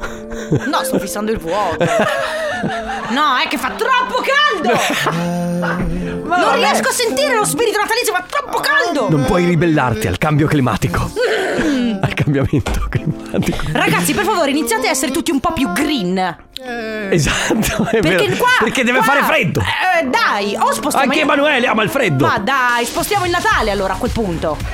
No, 0.50 0.82
sto 0.82 0.98
fissando 0.98 1.30
il 1.30 1.38
vuoto. 1.38 1.84
No, 3.08 3.36
è 3.42 3.48
che 3.48 3.56
fa 3.58 3.70
troppo 3.70 4.22
caldo! 4.22 5.96
Non 6.28 6.54
riesco 6.56 6.88
a 6.88 6.92
sentire 6.92 7.34
lo 7.34 7.44
spirito 7.44 7.78
natalizio, 7.78 8.12
fa 8.12 8.22
troppo 8.28 8.60
caldo! 8.60 9.08
Non 9.08 9.24
puoi 9.24 9.46
ribellarti 9.46 10.06
al 10.06 10.18
cambio 10.18 10.46
climatico. 10.46 11.10
al 12.00 12.12
cambiamento 12.14 12.86
climatico. 12.90 13.56
Ragazzi, 13.72 14.12
per 14.12 14.24
favore, 14.24 14.50
iniziate 14.50 14.88
a 14.88 14.90
essere 14.90 15.10
tutti 15.10 15.30
un 15.30 15.40
po' 15.40 15.52
più 15.54 15.72
green. 15.72 16.36
Esatto, 17.10 17.86
è 17.90 18.00
Perché 18.00 18.26
vero. 18.26 18.36
qua. 18.36 18.48
Perché 18.60 18.84
deve 18.84 18.98
qua- 18.98 19.06
fare 19.06 19.22
freddo. 19.22 19.60
Eh, 19.60 20.04
dai, 20.06 20.54
o 20.58 20.70
spostiamo. 20.72 21.06
Anche 21.06 21.20
Emanuele 21.22 21.66
ama 21.66 21.82
il 21.82 21.88
freddo. 21.90 22.26
Ma 22.26 22.38
dai, 22.38 22.84
spostiamo 22.84 23.24
il 23.24 23.30
Natale 23.30 23.70
allora 23.70 23.94
a 23.94 23.96
quel 23.96 24.10
punto. 24.10 24.56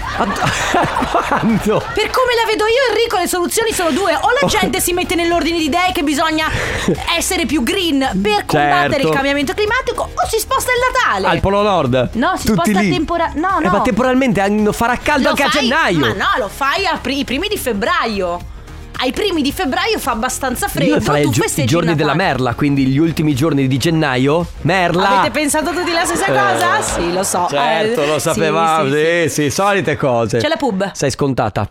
Quando? 1.28 1.82
Per 1.94 2.10
come 2.10 2.34
la 2.34 2.46
vedo 2.46 2.64
io, 2.66 2.90
Enrico, 2.90 3.18
le 3.18 3.28
soluzioni 3.28 3.72
sono 3.72 3.90
due. 3.90 4.14
O 4.14 4.28
la 4.40 4.46
gente 4.48 4.80
si 4.80 4.92
mette 4.92 5.14
nell'ordine 5.14 5.58
di 5.58 5.64
idee 5.66 5.92
che 5.92 6.02
bisogna 6.02 6.50
essere 7.16 7.46
più 7.46 7.62
green 7.62 8.08
per 8.32 8.44
combattere 8.46 8.90
Certo. 8.92 9.08
il 9.08 9.12
cambiamento 9.14 9.52
climatico, 9.54 10.02
o 10.02 10.26
si 10.28 10.38
sposta 10.38 10.70
il 10.72 10.78
Natale. 10.92 11.26
Al 11.34 11.40
Polo 11.40 11.62
Nord? 11.62 12.10
No, 12.12 12.32
si 12.36 12.46
Tutti 12.46 12.60
sposta 12.70 12.80
lì. 12.80 12.90
tempora- 12.90 13.32
no, 13.34 13.58
Eh, 13.60 13.64
no. 13.64 13.70
ma 13.70 13.80
temporalmente 13.82 14.40
an- 14.40 14.70
farà 14.72 14.96
caldo 14.96 15.24
Lo 15.24 15.28
anche 15.30 15.42
a 15.42 15.48
gennaio. 15.48 15.98
Ma 15.98 16.08
no, 16.12 16.28
lo 16.38 16.48
fai 16.48 16.86
ai 16.86 17.24
primi 17.24 17.48
di 17.48 17.58
febbraio. 17.58 18.52
Ai 18.96 19.10
primi 19.12 19.42
di 19.42 19.52
febbraio 19.52 19.98
fa 19.98 20.12
abbastanza 20.12 20.68
freddo. 20.68 20.94
Io 20.94 21.00
farei 21.00 21.24
tu 21.24 21.28
i 21.30 21.32
gio- 21.32 21.40
i 21.40 21.44
festeggi 21.46 21.66
giorni 21.68 21.90
il 21.90 21.96
della 21.96 22.12
Natale. 22.12 22.28
merla, 22.32 22.54
quindi 22.54 22.86
gli 22.86 22.96
ultimi 22.98 23.34
giorni 23.34 23.66
di 23.66 23.76
gennaio. 23.76 24.46
Merla. 24.62 25.18
Avete 25.18 25.30
pensato 25.32 25.72
tutti 25.72 25.92
la 25.92 26.04
stessa 26.04 26.26
Eh. 26.26 26.32
cosa? 26.32 26.80
Sì, 26.80 27.12
lo 27.12 27.22
so. 27.24 27.46
Certo, 27.50 28.02
Eh, 28.02 28.06
lo 28.06 28.14
sì, 28.14 28.20
sapevamo. 28.20 28.88
sì, 28.88 28.94
Sì, 28.94 29.28
sì. 29.28 29.42
sì, 29.42 29.50
solite 29.50 29.96
cose. 29.96 30.38
C'è 30.38 30.48
la 30.48 30.56
pub. 30.56 30.92
Sei 30.92 31.10
scontata. 31.10 31.68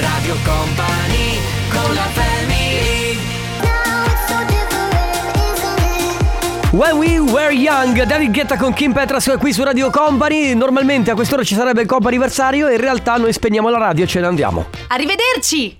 Radio 0.00 0.34
Company 0.44 1.38
con 1.70 1.94
la 1.94 2.06
When 6.70 6.98
we 6.98 7.18
were 7.18 7.50
young, 7.50 8.02
David 8.04 8.30
Guetta 8.32 8.56
con 8.58 8.74
Kim 8.74 8.92
Petras 8.92 9.34
qui 9.38 9.52
su 9.52 9.62
Radio 9.64 9.90
Company. 9.90 10.52
Normalmente 10.54 11.10
a 11.10 11.14
quest'ora 11.14 11.42
ci 11.42 11.54
sarebbe 11.54 11.80
il 11.80 11.86
comp'anniversario 11.86 12.68
e 12.68 12.74
in 12.74 12.80
realtà 12.80 13.16
noi 13.16 13.32
spegniamo 13.32 13.70
la 13.70 13.78
radio 13.78 14.04
e 14.04 14.06
ce 14.06 14.20
ne 14.20 14.26
andiamo. 14.26 14.66
Arrivederci. 14.88 15.76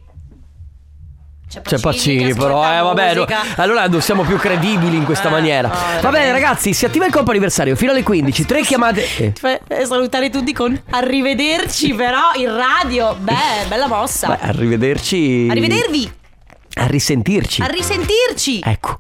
C'è 1.63 1.79
Pacini, 1.81 2.27
che 2.27 2.35
però, 2.35 2.61
ascolta 2.63 2.79
eh 2.79 2.83
vabbè, 2.83 3.15
no- 3.15 3.27
allora 3.57 3.87
non 3.89 4.03
siamo 4.03 4.23
più 4.23 4.37
credibili 4.37 4.99
in 4.99 5.05
questa 5.07 5.29
Eh, 5.29 5.31
maniera. 5.31 5.69
no, 5.69 6.01
Va 6.03 6.11
bene 6.11 6.31
ragazzi, 6.31 6.75
si 6.75 6.85
attiva 6.85 7.07
il 7.07 7.13
comp'anniversario 7.13 7.75
fino 7.75 7.91
alle 7.93 8.03
15, 8.03 8.45
tre 8.45 8.61
chiamate... 8.61 9.33
eh, 9.67 9.85
salutare 9.87 10.29
tutti 10.29 10.53
con 10.53 10.79
arrivederci, 10.91 11.95
però 11.95 12.33
in 12.37 12.55
radio. 12.55 13.15
Beh, 13.19 13.67
bella 13.69 13.87
mossa. 13.87 14.29
Beh, 14.29 14.47
arrivederci. 14.47 15.47
Arrivedervi. 15.51 16.13
A 16.75 16.87
risentirci. 16.87 17.63
A 17.63 17.67
risentirci. 17.67 18.61
ecco. 18.63 18.97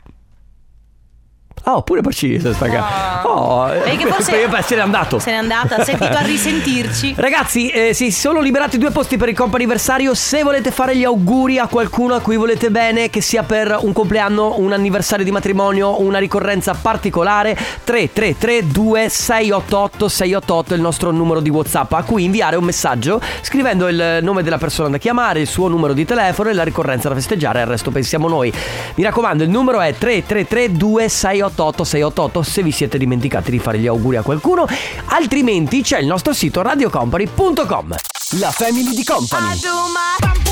Oh, 1.64 1.82
pure 1.82 2.00
Pacini 2.00 2.40
si 2.40 2.48
è 2.48 2.54
staccato. 2.54 3.28
Oh, 3.28 3.66
Vedi 3.66 3.96
che 3.96 4.06
forse- 4.06 4.42
eh, 4.44 4.48
beh, 4.48 4.62
se 4.62 4.74
n'è 4.76 4.80
andato. 4.80 5.18
Se 5.18 5.30
n'è 5.30 5.36
andata, 5.36 5.84
sentito 5.84 6.16
a 6.16 6.20
risentirci. 6.20 7.14
Ragazzi, 7.18 7.68
eh, 7.68 7.92
si 7.94 8.10
sono 8.10 8.40
liberati 8.40 8.78
due 8.78 8.90
posti 8.90 9.16
per 9.16 9.28
il 9.28 9.36
comp'anniversario. 9.36 10.14
Se 10.14 10.42
volete 10.42 10.70
fare 10.70 10.96
gli 10.96 11.04
auguri 11.04 11.58
a 11.58 11.66
qualcuno 11.66 12.14
a 12.14 12.20
cui 12.20 12.36
volete 12.36 12.70
bene, 12.70 13.10
che 13.10 13.20
sia 13.20 13.42
per 13.42 13.76
un 13.82 13.92
compleanno, 13.92 14.54
un 14.58 14.72
anniversario 14.72 15.24
di 15.24 15.30
matrimonio, 15.30 16.00
una 16.00 16.18
ricorrenza 16.18 16.74
particolare, 16.80 17.54
333 17.84 18.66
2688 18.66 20.08
688 20.08 20.72
è 20.72 20.76
il 20.76 20.82
nostro 20.82 21.10
numero 21.10 21.40
di 21.40 21.50
WhatsApp 21.50 21.92
a 21.92 22.02
cui 22.02 22.24
inviare 22.24 22.56
un 22.56 22.64
messaggio 22.64 23.20
scrivendo 23.42 23.88
il 23.88 24.18
nome 24.22 24.42
della 24.42 24.58
persona 24.58 24.88
da 24.88 24.98
chiamare, 24.98 25.40
il 25.40 25.46
suo 25.46 25.68
numero 25.68 25.92
di 25.92 26.04
telefono 26.04 26.48
e 26.48 26.52
la 26.54 26.62
ricorrenza 26.62 27.08
da 27.08 27.14
festeggiare, 27.14 27.60
al 27.60 27.66
resto 27.66 27.90
pensiamo 27.90 28.28
noi. 28.28 28.52
Mi 28.94 29.04
raccomando, 29.04 29.42
il 29.42 29.50
numero 29.50 29.80
è 29.80 29.94
333 29.96 30.72
2688 30.72 31.47
688 31.48 32.42
se 32.42 32.62
vi 32.62 32.70
siete 32.70 32.98
dimenticati 32.98 33.50
di 33.50 33.58
fare 33.58 33.78
gli 33.78 33.86
auguri 33.86 34.16
a 34.16 34.22
qualcuno, 34.22 34.66
altrimenti 35.06 35.82
c'è 35.82 35.98
il 35.98 36.06
nostro 36.06 36.32
sito 36.32 36.62
radiocompany.com. 36.62 37.94
La 38.38 38.50
family 38.50 38.94
di 38.94 39.04
Company. 39.04 40.47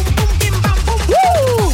Uh, 1.08 1.66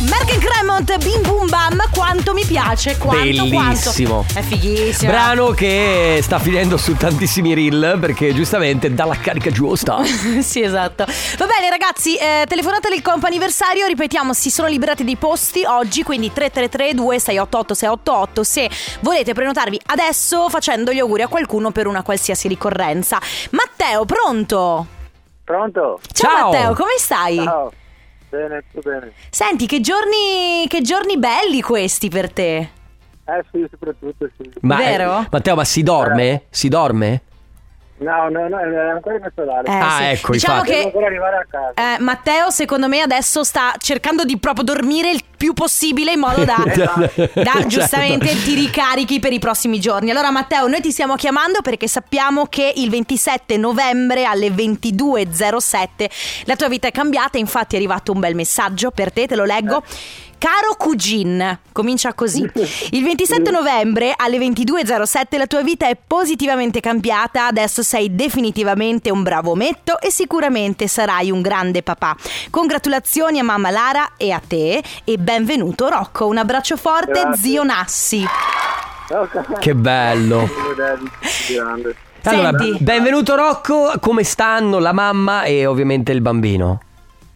Cremont, 0.43 0.97
Bim 0.99 1.23
Bum 1.23 1.49
Bam, 1.49 1.83
quanto 1.95 2.33
mi 2.35 2.45
piace, 2.45 2.97
quanto, 2.99 3.23
Bellissimo. 3.23 4.25
quanto. 4.25 4.39
È 4.39 4.43
fighissimo. 4.43 5.11
Brano 5.11 5.51
che 5.51 6.19
sta 6.23 6.39
finendo 6.39 6.77
su 6.77 6.97
tantissimi 6.97 7.55
reel 7.55 7.99
perché 8.01 8.35
giustamente 8.35 8.93
dà 8.93 9.05
la 9.05 9.17
carica 9.17 9.51
giusta. 9.51 10.03
sì, 10.41 10.63
esatto. 10.63 11.05
Va 11.05 11.47
bene, 11.47 11.71
ragazzi, 11.71 12.17
eh, 12.17 12.45
telefonate 12.49 12.89
del 12.89 13.03
comp 13.03 13.25
anniversario. 13.25 13.87
Ripetiamo, 13.87 14.33
si 14.33 14.51
sono 14.51 14.69
liberati 14.69 15.05
dei 15.05 15.17
posti 15.17 15.65
oggi, 15.65 16.03
quindi 16.03 16.33
333 16.33 16.95
2688 16.95 17.75
688 17.75 18.43
se 18.43 18.71
volete 19.01 19.35
prenotarvi 19.35 19.81
adesso 19.87 20.49
facendo 20.49 20.93
gli 20.93 20.99
auguri 20.99 21.23
a 21.23 21.29
qualcuno 21.29 21.71
per 21.71 21.87
una 21.87 22.03
qualsiasi 22.03 22.49
ricorrenza. 22.49 23.21
Matteo, 23.51 24.05
pronto? 24.05 24.87
Pronto? 25.45 26.01
Ciao, 26.13 26.31
Ciao. 26.31 26.51
Matteo, 26.51 26.75
come 26.75 26.95
stai? 26.97 27.37
Ciao. 27.37 27.73
Bene, 28.33 28.65
tutto 28.73 28.89
bene. 28.89 29.13
Senti, 29.29 29.67
che 29.67 29.81
giorni, 29.81 30.65
che 30.67 30.81
giorni 30.81 31.19
belli 31.19 31.61
questi 31.61 32.09
per 32.09 32.33
te. 32.33 32.57
Eh 33.25 33.45
sì, 33.53 33.67
soprattutto 33.71 34.27
sì. 34.39 34.51
Ma, 34.63 34.77
Vero? 34.77 35.27
Matteo, 35.31 35.55
ma 35.55 35.65
si 35.65 35.83
dorme? 35.83 36.45
Si 36.49 36.69
dorme? 36.69 37.21
No, 37.99 38.29
no, 38.31 38.49
no, 38.49 38.59
è 38.59 38.91
ancora 38.91 39.17
in 39.17 39.31
solare. 39.35 39.69
Eh, 39.69 39.73
Ah, 39.79 39.97
sì. 39.99 40.05
ecco, 40.05 40.33
diciamo 40.33 40.55
infatti. 40.61 40.71
Devo 40.73 40.81
che 40.81 40.87
ancora 40.87 41.07
arrivare 41.07 41.37
a 41.37 41.47
casa. 41.49 41.95
eh, 41.95 42.01
Matteo, 42.01 42.51
secondo 42.51 42.89
me, 42.89 43.01
adesso 43.01 43.45
sta 43.45 43.75
cercando 43.79 44.25
di 44.25 44.39
proprio 44.39 44.65
dormire 44.65 45.11
il 45.11 45.23
più 45.43 45.55
possibile 45.55 46.13
in 46.13 46.21
modo 46.21 46.45
da, 46.47 46.63
da 46.65 47.09
Certo. 47.17 47.67
giustamente 47.67 48.41
ti 48.45 48.55
ricarichi 48.55 49.19
per 49.19 49.33
i 49.33 49.41
prossimi 49.41 49.81
giorni. 49.81 50.13
Allora, 50.13 50.31
Matteo, 50.31 50.69
noi 50.69 50.81
ti 50.81 50.93
stiamo 50.93 51.17
chiamando 51.17 51.63
perché 51.63 51.89
sappiamo 51.89 52.47
che 52.47 52.73
il 52.77 52.89
27 52.89 53.57
novembre 53.57 54.25
alle 54.25 54.51
22.07 54.51 55.89
la 56.45 56.55
tua 56.55 56.69
vita 56.69 56.87
è 56.87 56.93
cambiata. 56.93 57.39
Infatti, 57.39 57.75
è 57.75 57.79
arrivato 57.79 58.13
un 58.13 58.21
bel 58.21 58.37
messaggio 58.37 58.93
per 58.93 59.13
te, 59.13 59.27
te 59.27 59.35
lo 59.35 59.45
leggo. 59.45 59.83
Caro 60.43 60.75
Cugin, 60.77 61.57
comincia 61.71 62.15
così. 62.15 62.41
Il 62.91 63.05
27 63.05 63.49
novembre 63.53 64.13
alle 64.17 64.39
22.07 64.39 65.39
la 65.39 65.47
tua 65.47 65.63
vita 65.63 65.87
è 65.87 65.97
positivamente 66.05 66.81
cambiata, 66.81 67.47
adesso 67.47 67.81
sei 67.85 68.13
definitivamente 68.17 69.09
un 69.13 69.23
bravo 69.23 69.53
ometto 69.53 70.01
e 70.01 70.11
sicuramente 70.11 70.89
sarai 70.89 71.31
un 71.31 71.43
grande 71.43 71.85
papà. 71.85 72.17
Congratulazioni 72.51 73.39
a 73.39 73.45
mamma 73.45 73.71
Lara 73.71 74.15
e 74.17 74.33
a 74.33 74.43
te 74.45 74.83
e 75.05 75.17
benvenuto 75.37 75.89
Rocco, 75.89 76.27
un 76.27 76.37
abbraccio 76.37 76.77
forte 76.77 77.23
Grazie. 77.23 77.43
zio 77.43 77.63
Nassi. 77.63 78.23
Che 79.59 79.75
bello. 79.75 80.47
Allora, 82.25 82.59
Senti. 82.59 82.85
benvenuto 82.85 83.35
Rocco, 83.35 83.95
come 83.99 84.25
stanno 84.25 84.79
la 84.79 84.93
mamma 84.93 85.45
e 85.45 85.65
ovviamente 85.65 86.13
il 86.13 86.21
bambino? 86.21 86.83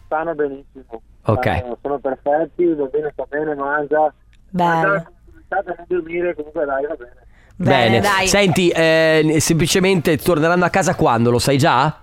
Stanno 0.05 0.35
benissimo. 0.35 1.01
Ok. 1.23 1.41
Stanno- 1.57 1.77
sono 1.81 1.97
perfetti, 1.97 2.61
il 2.61 2.75
bambino 2.75 3.09
sta 3.11 3.23
bene, 3.27 3.55
mangia. 3.55 4.13
Bello. 4.49 4.87
Mangia, 4.87 5.11
sta 5.45 5.57
a 5.57 5.85
dormire, 5.87 6.35
comunque 6.35 6.65
dai, 6.65 6.85
va 6.85 6.93
bene. 6.93 7.15
Bene, 7.55 7.99
dai. 7.99 8.27
Senti, 8.27 8.69
eh, 8.69 9.37
semplicemente 9.39 10.17
torneranno 10.17 10.65
a 10.65 10.69
casa 10.69 10.93
quando? 10.93 11.31
Lo 11.31 11.39
sai 11.39 11.57
già? 11.57 11.99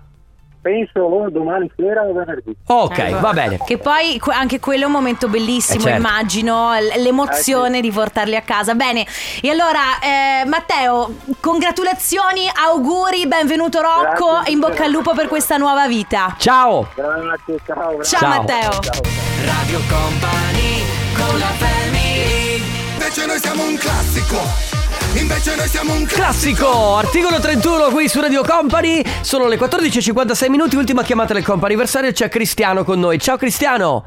Penso 0.65 0.99
o 1.01 1.29
domani 1.29 1.69
sera 1.77 2.01
o 2.01 2.11
venerdì. 2.11 2.55
Ok, 2.65 2.97
Ecco. 2.97 3.19
va 3.19 3.33
bene. 3.33 3.59
Che 3.63 3.77
poi 3.77 4.19
anche 4.31 4.59
quello 4.59 4.81
è 4.81 4.85
un 4.87 4.93
momento 4.93 5.27
bellissimo, 5.27 5.77
Eh, 5.81 5.83
certo. 5.83 5.97
immagino, 5.99 6.71
l'emozione 6.95 7.81
di 7.81 7.91
portarli 7.91 8.35
a 8.35 8.41
casa. 8.41 8.73
Bene, 8.73 9.05
e 9.43 9.49
allora 9.51 9.99
eh, 10.01 10.43
Matteo, 10.45 11.17
congratulazioni, 11.39 12.49
auguri, 12.65 13.27
benvenuto 13.27 13.79
Rocco, 13.81 14.31
Grazie. 14.31 14.53
in 14.53 14.59
bocca 14.59 14.85
al 14.85 14.89
lupo 14.91 15.13
per 15.13 15.27
questa 15.27 15.57
nuova 15.57 15.87
vita. 15.87 16.33
Ciao. 16.39 16.87
Grazie, 16.95 17.59
ciao. 17.63 18.03
Ciao, 18.03 18.19
Ciao. 18.19 18.27
Matteo. 18.29 18.71
Ciao. 18.79 19.01
Radio 19.45 19.79
Company 19.87 20.83
con 21.15 21.37
la 21.37 21.45
family 21.45 22.63
Invece 22.93 23.25
noi 23.27 23.37
siamo 23.37 23.63
un 23.67 23.77
classico. 23.77 24.74
Invece 25.19 25.55
noi 25.55 25.67
siamo 25.67 25.93
un 25.93 26.05
classico. 26.05 26.23
Classico, 26.65 26.95
articolo 26.97 27.39
31 27.39 27.89
qui 27.89 28.07
su 28.07 28.19
Radio 28.19 28.43
Company. 28.43 29.01
Sono 29.21 29.47
le 29.47 29.57
14.56 29.57 30.49
minuti, 30.49 30.75
ultima 30.75 31.03
chiamata 31.03 31.33
del 31.33 31.43
comp 31.43 31.63
anniversario. 31.63 32.11
C'è 32.11 32.29
Cristiano 32.29 32.83
con 32.83 32.99
noi. 32.99 33.19
Ciao 33.19 33.37
Cristiano. 33.37 34.03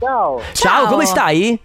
Ciao. 0.00 0.40
Ciao, 0.52 0.86
come 0.86 1.04
stai? 1.04 1.58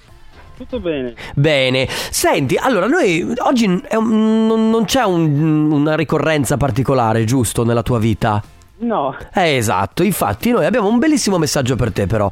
Tutto 0.58 0.80
bene? 0.80 1.14
Bene. 1.36 1.88
Senti, 1.90 2.56
allora 2.56 2.88
noi 2.88 3.34
oggi 3.40 3.82
è 3.88 3.96
un- 3.96 4.46
non, 4.48 4.70
non 4.70 4.86
c'è 4.86 5.04
un- 5.04 5.72
una 5.72 5.96
ricorrenza 5.96 6.58
particolare, 6.58 7.24
giusto, 7.24 7.64
nella 7.64 7.84
tua 7.84 7.98
vita? 8.00 8.42
No. 8.80 9.16
Eh, 9.34 9.56
esatto, 9.58 10.04
infatti 10.04 10.52
noi 10.52 10.66
abbiamo 10.66 10.88
un 10.88 11.00
bellissimo 11.00 11.38
messaggio 11.38 11.76
per 11.76 11.92
te 11.92 12.08
però. 12.08 12.30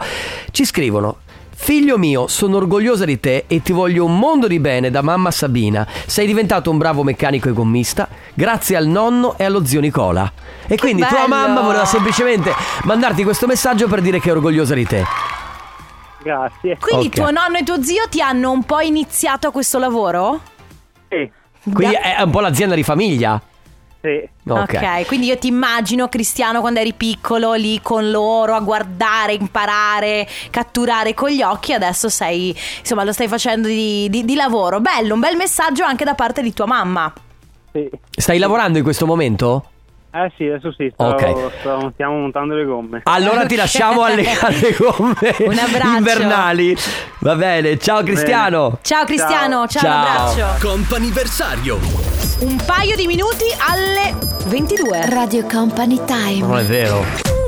Ci 0.52 0.66
scrivono. 0.66 1.18
Figlio 1.62 1.98
mio, 1.98 2.28
sono 2.28 2.56
orgogliosa 2.56 3.04
di 3.06 3.20
te 3.20 3.44
e 3.46 3.62
ti 3.62 3.74
voglio 3.74 4.06
un 4.06 4.18
mondo 4.18 4.48
di 4.48 4.60
bene 4.60 4.90
da 4.90 5.02
mamma 5.02 5.30
Sabina. 5.30 5.86
Sei 6.08 6.26
diventato 6.26 6.72
un 6.72 6.78
bravo 6.78 7.04
meccanico 7.04 7.50
e 7.50 7.52
gommista 7.52 8.08
grazie 8.34 8.76
al 8.78 8.88
nonno 8.88 9.38
e 9.38 9.44
allo 9.44 9.64
zio 9.66 9.80
Nicola. 9.82 10.32
E 10.66 10.78
quindi 10.78 11.04
tua 11.06 11.28
mamma 11.28 11.62
voleva 11.62 11.86
semplicemente 11.86 12.54
mandarti 12.86 13.24
questo 13.24 13.46
messaggio 13.46 13.88
per 13.88 14.02
dire 14.02 14.20
che 14.20 14.30
è 14.30 14.32
orgogliosa 14.32 14.74
di 14.74 14.86
te. 14.86 15.04
Grazie. 16.24 16.78
Quindi 16.80 17.08
Ok. 17.08 17.14
tuo 17.16 17.30
nonno 17.30 17.58
e 17.58 17.64
tuo 17.64 17.84
zio 17.84 18.04
ti 18.10 18.22
hanno 18.22 18.52
un 18.52 18.64
po' 18.64 18.80
iniziato 18.80 19.48
a 19.48 19.52
questo 19.52 19.78
lavoro? 19.80 20.40
Sì, 21.10 21.30
Quindi 21.72 21.94
Da- 21.94 22.18
è 22.18 22.22
un 22.22 22.32
po' 22.32 22.40
l'azienda 22.40 22.74
di 22.74 22.84
famiglia. 22.84 23.40
Sì. 24.02 24.30
Ok. 24.48 24.74
ok, 24.74 25.06
quindi 25.06 25.28
io 25.28 25.38
ti 25.38 25.48
immagino 25.48 26.08
Cristiano 26.10 26.62
quando 26.62 26.80
eri 26.80 26.94
piccolo 26.94 27.54
lì 27.54 27.80
con 27.82 28.10
loro 28.10 28.56
a 28.56 28.60
guardare, 28.60 29.34
imparare, 29.34 30.28
catturare 30.50 31.14
con 31.14 31.30
gli 31.30 31.42
occhi, 31.42 31.74
adesso 31.74 32.10
sei, 32.10 32.56
insomma 32.80 33.04
lo 33.04 33.14
stai 33.14 33.28
facendo 33.28 33.68
di, 33.68 34.08
di- 34.10 34.26
di 34.26 34.36
lavoro. 34.36 34.80
Bello, 34.80 35.14
un 35.14 35.20
bel 35.20 35.36
messaggio 35.36 35.84
anche 35.84 36.04
da 36.06 36.16
parte 36.16 36.42
di 36.42 36.54
tua 36.54 36.66
mamma. 36.66 37.14
Sì. 37.72 37.90
Stai 38.10 38.40
lavorando 38.40 38.78
in 38.78 38.84
questo 38.84 39.06
momento? 39.06 39.66
Eh 40.12 40.32
sì, 40.38 40.46
adesso 40.48 40.74
sì, 40.76 40.90
sto, 40.92 41.04
Ok. 41.04 41.52
sto- 41.60 41.92
stiamo 41.94 42.18
montando 42.18 42.56
le 42.56 42.66
gomme. 42.66 43.02
Allora 43.04 43.46
ti 43.46 43.56
lasciamo 43.56 44.04
alle, 44.04 44.26
alle 44.42 44.76
gomme 44.78 45.36
Un 45.40 45.58
abbraccio. 45.58 45.98
invernali. 45.98 46.76
Va 47.20 47.36
bene, 47.36 47.78
ciao 47.78 48.02
Cristiano. 48.02 48.80
Ciao 48.82 49.06
Cristiano, 49.06 49.68
ciao, 49.68 49.82
Ciao. 49.84 49.92
un 50.02 50.08
abbraccio. 50.34 50.68
Comp'anniversario. 50.68 51.78
Un 52.40 52.60
paio 52.66 52.96
di 52.96 53.06
minuti 53.06 53.46
alle 53.70 54.16
22. 54.48 55.06
Radio 55.10 55.46
Company 55.46 56.00
Time. 56.06 56.40
Non 56.40 56.58
è 56.58 56.64
vero. 56.64 57.39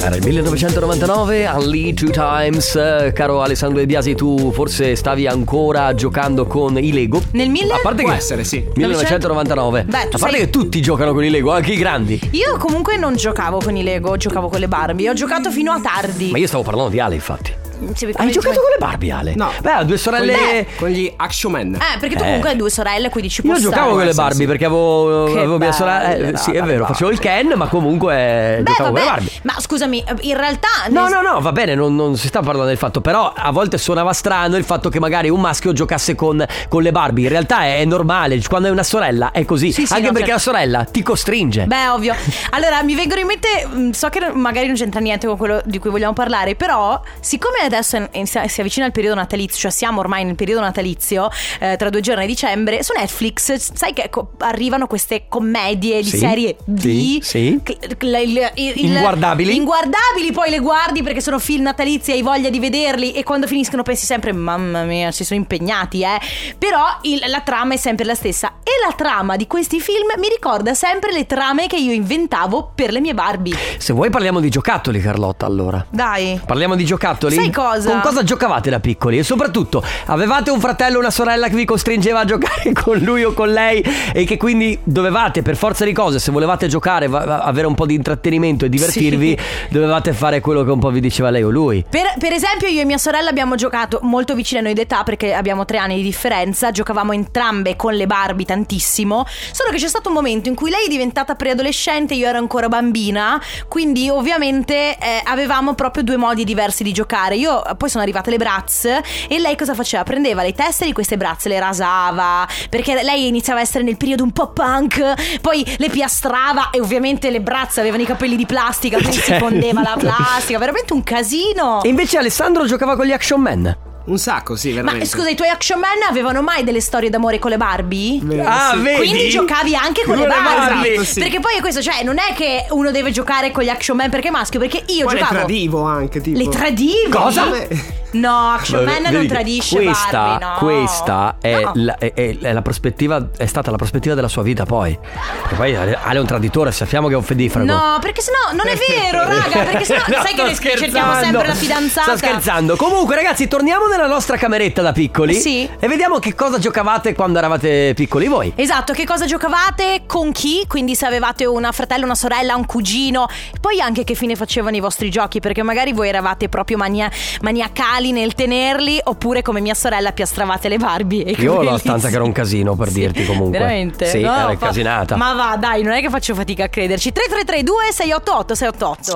Era 0.00 0.14
il 0.16 0.22
1999, 0.24 1.48
Only 1.48 1.92
Two 1.94 2.10
Times. 2.10 2.72
Caro 3.12 3.42
Alessandro 3.42 3.78
De 3.78 3.86
Biasi, 3.86 4.14
tu 4.14 4.52
forse 4.52 4.94
stavi 4.96 5.26
ancora 5.26 5.94
giocando 5.94 6.46
con 6.46 6.78
i 6.78 6.92
Lego. 6.92 7.20
Nel 7.32 7.50
mille- 7.50 7.72
A 7.72 7.80
parte 7.82 8.02
Può 8.02 8.10
che 8.12 8.16
essere, 8.16 8.44
sì. 8.44 8.64
1999. 8.74 9.84
Beh, 9.84 9.96
A 9.96 10.18
parte 10.18 10.36
sei- 10.36 10.40
che 10.46 10.50
tutti 10.50 10.80
giocano 10.80 11.12
con 11.12 11.24
i 11.24 11.30
Lego, 11.30 11.52
anche 11.52 11.72
i 11.72 11.76
grandi. 11.76 12.20
Io 12.32 12.56
comunque 12.58 12.96
non 12.96 13.16
giocavo 13.16 13.58
con 13.58 13.76
i 13.76 13.82
Lego, 13.82 14.16
giocavo 14.16 14.48
con 14.48 14.60
le 14.60 14.68
Barbie. 14.68 15.10
Ho 15.10 15.14
giocato 15.14 15.50
fino 15.50 15.72
a 15.72 15.80
tardi. 15.80 16.30
Ma 16.30 16.38
io 16.38 16.46
stavo 16.46 16.62
parlando 16.62 16.90
di 16.90 17.00
Ale, 17.00 17.14
infatti. 17.16 17.52
Sì, 17.94 18.04
Hai 18.14 18.30
giocato 18.30 18.60
con 18.60 18.70
le 18.70 18.76
Barbie, 18.78 19.12
Ale? 19.12 19.34
No. 19.36 19.50
Beh, 19.60 19.70
ha 19.70 19.82
due 19.84 19.96
sorelle. 19.98 20.32
Beh, 20.32 20.66
Con 20.76 20.88
gli 20.88 21.12
Action 21.16 21.52
Man. 21.52 21.74
Eh, 21.74 21.98
perché 21.98 22.16
tu 22.16 22.22
Eh. 22.22 22.26
comunque 22.26 22.50
hai 22.50 22.56
due 22.56 22.70
sorelle, 22.70 23.08
quindi 23.08 23.30
ci 23.30 23.42
può 23.42 23.54
Io 23.54 23.60
giocavo 23.60 23.90
con 23.94 24.04
le 24.04 24.12
Barbie 24.14 24.36
sì. 24.40 24.46
perché 24.46 24.64
avevo, 24.64 25.24
Che 25.26 25.38
avevo 25.38 25.58
mia 25.58 25.72
sorella. 25.72 26.14
eh, 26.14 26.36
sì, 26.36 26.52
è 26.52 26.62
vero, 26.62 26.86
facevo 26.86 27.10
il 27.10 27.18
Ken, 27.18 27.52
ma 27.56 27.66
comunque 27.68 28.60
Beh, 28.62 28.70
giocavo 28.72 28.90
con 28.90 28.98
le 28.98 29.04
vabbè, 29.04 29.14
Barbie. 29.20 29.30
ma 29.42 29.54
scusami, 29.58 30.04
in 30.20 30.36
realtà. 30.36 30.68
No, 30.90 31.08
no, 31.08 31.20
no, 31.22 31.40
va 31.40 31.52
bene, 31.52 31.74
non, 31.74 31.94
non 31.94 32.16
si 32.16 32.26
sta 32.28 32.40
parlando 32.40 32.66
del 32.68 32.76
fatto, 32.78 33.00
però 33.00 33.32
a 33.34 33.50
volte 33.50 33.78
suonava 33.78 34.12
strano 34.12 34.56
il 34.56 34.64
fatto 34.64 34.88
che 34.88 34.98
magari 35.00 35.28
un 35.30 35.40
maschio 35.40 35.72
giocasse 35.72 36.14
con, 36.14 36.44
con 36.68 36.82
le 36.82 36.90
Barbie. 36.92 37.24
In 37.24 37.30
realtà 37.30 37.64
è 37.64 37.84
normale, 37.84 38.40
quando 38.48 38.66
hai 38.66 38.72
una 38.72 38.82
sorella 38.82 39.30
è 39.30 39.44
così. 39.44 39.72
Sì, 39.72 39.86
sì, 39.86 39.92
Anche 39.92 40.06
no, 40.06 40.12
perché 40.12 40.30
certo. 40.30 40.50
la 40.50 40.56
sorella 40.56 40.84
ti 40.84 41.02
costringe. 41.02 41.64
Beh, 41.66 41.88
ovvio. 41.88 42.14
Allora, 42.50 42.82
mi 42.82 42.94
vengono 42.94 43.20
in 43.20 43.26
mente, 43.26 43.66
mh, 43.66 43.90
so 43.90 44.08
che 44.08 44.30
magari 44.32 44.66
non 44.66 44.76
c'entra 44.76 45.00
niente 45.00 45.26
con 45.26 45.36
quello 45.36 45.60
di 45.64 45.78
cui 45.78 45.90
vogliamo 45.90 46.12
parlare, 46.12 46.54
però, 46.54 47.00
siccome 47.20 47.67
adesso 47.68 48.08
si 48.46 48.60
avvicina 48.60 48.86
il 48.86 48.92
periodo 48.92 49.14
natalizio, 49.14 49.58
cioè 49.58 49.70
siamo 49.70 50.00
ormai 50.00 50.24
nel 50.24 50.34
periodo 50.34 50.60
natalizio, 50.60 51.30
eh, 51.60 51.76
tra 51.76 51.88
due 51.90 52.00
giorni 52.00 52.24
a 52.24 52.26
dicembre, 52.26 52.82
su 52.82 52.92
Netflix, 52.96 53.72
sai 53.74 53.92
che 53.92 54.08
co- 54.10 54.32
arrivano 54.38 54.86
queste 54.86 55.24
commedie 55.28 56.02
di 56.02 56.08
Sì, 56.08 56.18
serie 56.18 56.56
D. 56.64 56.80
sì, 56.80 57.20
sì. 57.22 57.60
che- 57.62 57.78
la- 58.00 58.18
il- 58.18 58.50
il- 58.54 58.84
Inguardabili. 58.84 59.54
Inguardabili, 59.54 60.32
poi 60.32 60.50
le 60.50 60.58
guardi 60.58 61.02
perché 61.02 61.20
sono 61.20 61.38
film 61.38 61.62
natalizi 61.62 62.10
e 62.10 62.14
hai 62.14 62.22
voglia 62.22 62.48
di 62.50 62.58
vederli 62.58 63.12
e 63.12 63.22
quando 63.22 63.46
finiscono 63.46 63.82
pensi 63.82 64.06
sempre, 64.06 64.32
mamma 64.32 64.82
mia, 64.84 65.10
si 65.12 65.24
sono 65.24 65.38
impegnati, 65.40 66.02
eh. 66.02 66.18
Però 66.58 66.82
il- 67.02 67.22
la 67.26 67.40
trama 67.40 67.74
è 67.74 67.76
sempre 67.76 68.04
la 68.04 68.14
stessa. 68.14 68.54
E 68.62 68.70
la 68.86 68.94
trama 68.94 69.36
di 69.36 69.46
questi 69.46 69.80
film 69.80 70.06
mi 70.18 70.28
ricorda 70.28 70.74
sempre 70.74 71.12
le 71.12 71.26
trame 71.26 71.66
che 71.66 71.76
io 71.76 71.92
inventavo 71.92 72.72
per 72.74 72.92
le 72.92 73.00
mie 73.00 73.14
Barbie. 73.14 73.56
Se 73.78 73.92
vuoi 73.92 74.10
parliamo 74.10 74.40
di 74.40 74.48
giocattoli, 74.50 75.00
Carlotta, 75.00 75.46
allora. 75.46 75.84
Dai. 75.90 76.40
Parliamo 76.44 76.74
di 76.74 76.84
giocattoli? 76.84 77.34
Sai 77.34 77.50
cosa? 77.58 77.90
Con 77.90 78.00
cosa 78.00 78.22
giocavate 78.22 78.70
da 78.70 78.78
piccoli? 78.78 79.18
E 79.18 79.24
soprattutto, 79.24 79.82
avevate 80.06 80.50
un 80.50 80.60
fratello 80.60 80.98
o 80.98 81.00
una 81.00 81.10
sorella 81.10 81.48
che 81.48 81.56
vi 81.56 81.64
costringeva 81.64 82.20
a 82.20 82.24
giocare 82.24 82.70
con 82.84 82.98
lui 82.98 83.24
o 83.24 83.32
con 83.32 83.50
lei 83.50 83.84
e 84.12 84.24
che 84.24 84.36
quindi 84.36 84.78
dovevate, 84.84 85.42
per 85.42 85.56
forza 85.56 85.84
di 85.84 85.92
cose, 85.92 86.20
se 86.20 86.30
volevate 86.30 86.68
giocare, 86.68 87.06
avere 87.06 87.66
un 87.66 87.74
po' 87.74 87.84
di 87.84 87.94
intrattenimento 87.94 88.64
e 88.64 88.68
divertirvi, 88.68 89.36
dovevate 89.70 90.12
fare 90.12 90.40
quello 90.40 90.62
che 90.62 90.70
un 90.70 90.78
po' 90.78 90.90
vi 90.90 91.00
diceva 91.00 91.30
lei 91.30 91.42
o 91.42 91.50
lui. 91.50 91.84
Per, 91.88 92.14
per 92.18 92.32
esempio, 92.32 92.68
io 92.68 92.82
e 92.82 92.84
mia 92.84 92.98
sorella 92.98 93.28
abbiamo 93.28 93.56
giocato 93.56 93.98
molto 94.02 94.34
vicine 94.34 94.60
a 94.60 94.62
noi 94.62 94.74
d'età 94.74 95.02
perché 95.02 95.34
abbiamo 95.34 95.64
tre 95.64 95.78
anni 95.78 95.96
di 95.96 96.02
differenza. 96.02 96.70
Giocavamo 96.70 97.12
entrambe 97.12 97.74
con 97.74 97.94
le 97.94 98.06
Barbie 98.06 98.46
tantissimo. 98.46 99.26
Solo 99.50 99.70
che 99.70 99.78
c'è 99.78 99.88
stato 99.88 100.10
un 100.10 100.14
momento 100.14 100.48
in 100.48 100.54
cui 100.54 100.70
lei 100.70 100.84
è 100.84 100.88
diventata 100.88 101.34
preadolescente, 101.34 102.14
io 102.14 102.28
ero 102.28 102.38
ancora 102.38 102.68
bambina. 102.68 103.40
Quindi, 103.66 104.08
ovviamente, 104.08 104.96
eh, 104.96 105.20
avevamo 105.24 105.74
proprio 105.74 106.04
due 106.04 106.16
modi 106.16 106.44
diversi 106.44 106.84
di 106.84 106.92
giocare. 106.92 107.36
Io 107.36 107.47
poi 107.76 107.88
sono 107.88 108.02
arrivate 108.02 108.30
le 108.30 108.36
Bratz 108.36 108.84
e 108.84 109.38
lei 109.38 109.56
cosa 109.56 109.74
faceva? 109.74 110.02
Prendeva 110.02 110.42
le 110.42 110.52
teste 110.52 110.84
di 110.84 110.92
queste 110.92 111.16
Bratz, 111.16 111.46
le 111.46 111.58
rasava. 111.58 112.46
Perché 112.68 113.02
lei 113.02 113.26
iniziava 113.26 113.60
a 113.60 113.62
essere 113.62 113.84
nel 113.84 113.96
periodo 113.96 114.22
un 114.22 114.32
po' 114.32 114.52
punk. 114.52 115.40
Poi 115.40 115.64
le 115.78 115.88
piastrava 115.88 116.70
e 116.70 116.80
ovviamente 116.80 117.30
le 117.30 117.40
Bratz 117.40 117.78
avevano 117.78 118.02
i 118.02 118.06
capelli 118.06 118.36
di 118.36 118.46
plastica, 118.46 118.98
quindi 118.98 119.16
si 119.16 119.22
Cioè, 119.22 119.38
fondeva 119.38 119.82
la 119.82 119.96
plastica. 119.98 120.58
Veramente 120.58 120.92
un 120.92 121.02
casino. 121.02 121.82
E 121.82 121.88
invece 121.88 122.18
Alessandro 122.18 122.64
giocava 122.64 122.96
con 122.96 123.06
gli 123.06 123.12
Action 123.12 123.40
Man. 123.40 123.87
Un 124.08 124.18
sacco, 124.18 124.56
sì, 124.56 124.70
Ma 124.70 124.76
veramente. 124.76 125.06
scusa, 125.06 125.28
i 125.28 125.34
tuoi 125.34 125.48
action 125.50 125.78
man 125.78 125.90
avevano 126.08 126.40
mai 126.42 126.64
delle 126.64 126.80
storie 126.80 127.10
d'amore 127.10 127.38
con 127.38 127.50
le 127.50 127.56
Barbie? 127.58 128.20
Ah, 128.42 128.74
vedi? 128.76 128.96
Quindi 128.96 129.28
giocavi 129.28 129.74
anche 129.74 130.02
con, 130.04 130.14
Con 130.14 130.22
le 130.22 130.28
le 130.28 130.34
Barbie. 130.34 130.54
Barbie. 130.74 130.92
Esatto, 130.94 131.06
sì. 131.06 131.20
Perché 131.20 131.40
poi 131.40 131.56
è 131.56 131.60
questo, 131.60 131.82
cioè, 131.82 132.02
non 132.02 132.16
è 132.18 132.32
che 132.34 132.66
uno 132.70 132.90
deve 132.90 133.10
giocare 133.10 133.50
con 133.50 133.62
gli 133.64 133.68
action 133.68 133.96
man 133.96 134.08
perché 134.08 134.28
è 134.28 134.30
maschio, 134.30 134.58
perché 134.58 134.82
io 134.86 135.04
Poi 135.04 135.14
le 135.14 135.20
giocavo. 135.20 135.38
tradivo 135.40 135.82
anche, 135.82 136.20
tipo. 136.22 136.38
Le 136.38 136.48
tradivi? 136.48 137.08
Cosa? 137.10 137.44
Vabbè. 137.44 137.68
No, 138.12 138.52
action 138.54 138.84
man 138.84 139.02
non 139.12 139.26
tradisce 139.26 139.82
questa, 139.82 140.38
Barbie, 140.38 140.46
no. 140.46 140.54
Questa 140.58 141.36
è, 141.40 141.60
No. 141.60 141.72
la, 141.74 141.96
è- 141.98 142.12
è- 142.14 142.52
la 142.52 142.62
prospettiva, 142.62 143.28
è 143.36 143.46
stata 143.46 143.70
la 143.70 143.76
prospettiva 143.76 144.14
della 144.14 144.28
sua 144.28 144.42
vita 144.42 144.64
poi. 144.64 144.98
Perché 145.42 145.54
poi 145.54 145.74
Ale 145.76 145.98
è 146.00 146.18
un 146.18 146.26
traditore, 146.26 146.72
sappiamo 146.72 147.08
che 147.08 147.14
è 147.14 147.16
un 147.16 147.22
fedifrago. 147.22 147.66
No, 147.66 147.98
perché 148.00 148.20
sennò 148.22 148.52
non 148.52 148.66
è 148.66 148.76
vero, 148.76 149.24
raga, 149.28 149.58
perché 149.64 149.84
sennò 149.84 150.04
No, 150.06 150.14
sai 150.22 150.34
che 150.34 150.42
ne- 150.42 150.54
cerchiamo 150.54 151.12
scherzando. 151.12 151.22
sempre 151.22 151.46
la 151.48 151.54
fidanzata. 151.54 152.16
Sto 152.16 152.26
scherzando. 152.26 152.76
Comunque, 152.76 153.14
ragazzi, 153.14 153.46
torniamo 153.48 153.86
nella 153.88 154.06
nostra 154.06 154.36
cameretta 154.36 154.80
da 154.82 154.92
piccoli. 154.92 155.34
Sì. 155.34 155.68
E 155.78 155.86
vediamo 155.88 156.18
che 156.18 156.34
cosa 156.34 156.58
giocavate 156.58 157.14
quando 157.14 157.38
eravate 157.38 157.92
piccoli 157.94 158.26
voi. 158.26 158.52
Esatto, 158.54 158.92
che 158.92 159.04
cosa 159.04 159.26
giocavate, 159.26 160.02
con 160.06 160.32
chi, 160.32 160.64
quindi 160.66 160.94
se 160.94 161.04
avevate 161.06 161.44
una 161.44 161.72
fratello, 161.72 162.04
una 162.04 162.14
sorella, 162.14 162.54
un 162.54 162.64
cugino, 162.64 163.26
poi 163.60 163.80
anche 163.80 164.04
che 164.04 164.14
fine 164.14 164.34
facevano 164.34 164.76
i 164.76 164.80
vostri 164.80 165.10
giochi, 165.10 165.40
perché 165.40 165.62
magari 165.62 165.92
voi 165.92 166.08
eravate 166.08 166.48
proprio 166.48 166.76
mania- 166.78 167.10
maniacali 167.42 167.96
nel 168.00 168.34
tenerli, 168.34 169.00
oppure 169.02 169.42
come 169.42 169.60
mia 169.60 169.74
sorella 169.74 170.12
piastravate 170.12 170.68
le 170.68 170.76
Barbie. 170.78 171.24
e 171.24 171.32
Io 171.42 171.54
ho 171.54 171.62
la 171.62 171.76
stanza 171.78 172.08
che 172.08 172.14
era 172.14 172.24
un 172.24 172.32
casino 172.32 172.74
per 172.76 172.88
Sì, 172.88 172.94
dirti 173.00 173.24
comunque. 173.26 173.58
Veramente? 173.58 174.06
Sì, 174.06 174.20
No, 174.20 174.32
era 174.32 174.44
fa- 174.44 174.52
incasinata. 174.52 175.16
Ma 175.16 175.32
va, 175.34 175.56
dai, 175.58 175.82
non 175.82 175.92
è 175.92 176.00
che 176.00 176.08
faccio 176.08 176.34
fatica 176.34 176.64
a 176.64 176.68
crederci. 176.68 177.12
3332 177.12 177.92
688 177.92 178.54
688 178.54 179.12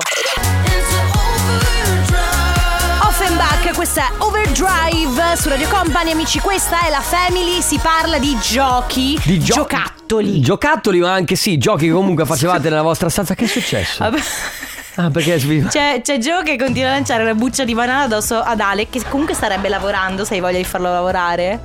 Offenbach, 3.05 3.73
questa 3.75 4.01
è 4.01 4.11
Overdrive 4.19 5.35
su 5.37 5.49
Radio 5.49 5.67
Company, 5.69 6.11
amici, 6.11 6.39
questa 6.39 6.81
è 6.85 6.89
la 6.89 7.01
Family, 7.01 7.61
si 7.61 7.79
parla 7.81 8.17
di 8.17 8.35
giochi, 8.39 9.19
Di 9.23 9.39
gio- 9.39 9.53
giocattoli. 9.55 10.41
Giocattoli, 10.41 10.99
ma 10.99 11.13
anche 11.13 11.35
sì, 11.35 11.57
giochi 11.57 11.85
che 11.87 11.91
comunque 11.91 12.25
facevate 12.25 12.69
nella 12.69 12.81
vostra 12.81 13.09
stanza. 13.09 13.35
Che 13.35 13.45
è 13.45 13.47
successo? 13.47 14.03
Vabbè. 14.03 14.19
Ah, 14.95 15.09
perché 15.09 15.37
C'è, 15.69 16.01
c'è 16.03 16.17
Joe 16.17 16.43
che 16.43 16.55
continua 16.55 16.89
a 16.89 16.93
lanciare 16.93 17.23
una 17.23 17.33
buccia 17.33 17.63
di 17.63 17.73
banana 17.73 18.03
addosso 18.03 18.39
ad 18.39 18.59
Ale, 18.59 18.89
che 18.89 19.01
comunque 19.09 19.33
starebbe 19.33 19.67
lavorando, 19.67 20.23
se 20.23 20.35
hai 20.35 20.39
voglia 20.39 20.57
di 20.57 20.63
farlo 20.63 20.91
lavorare. 20.91 21.61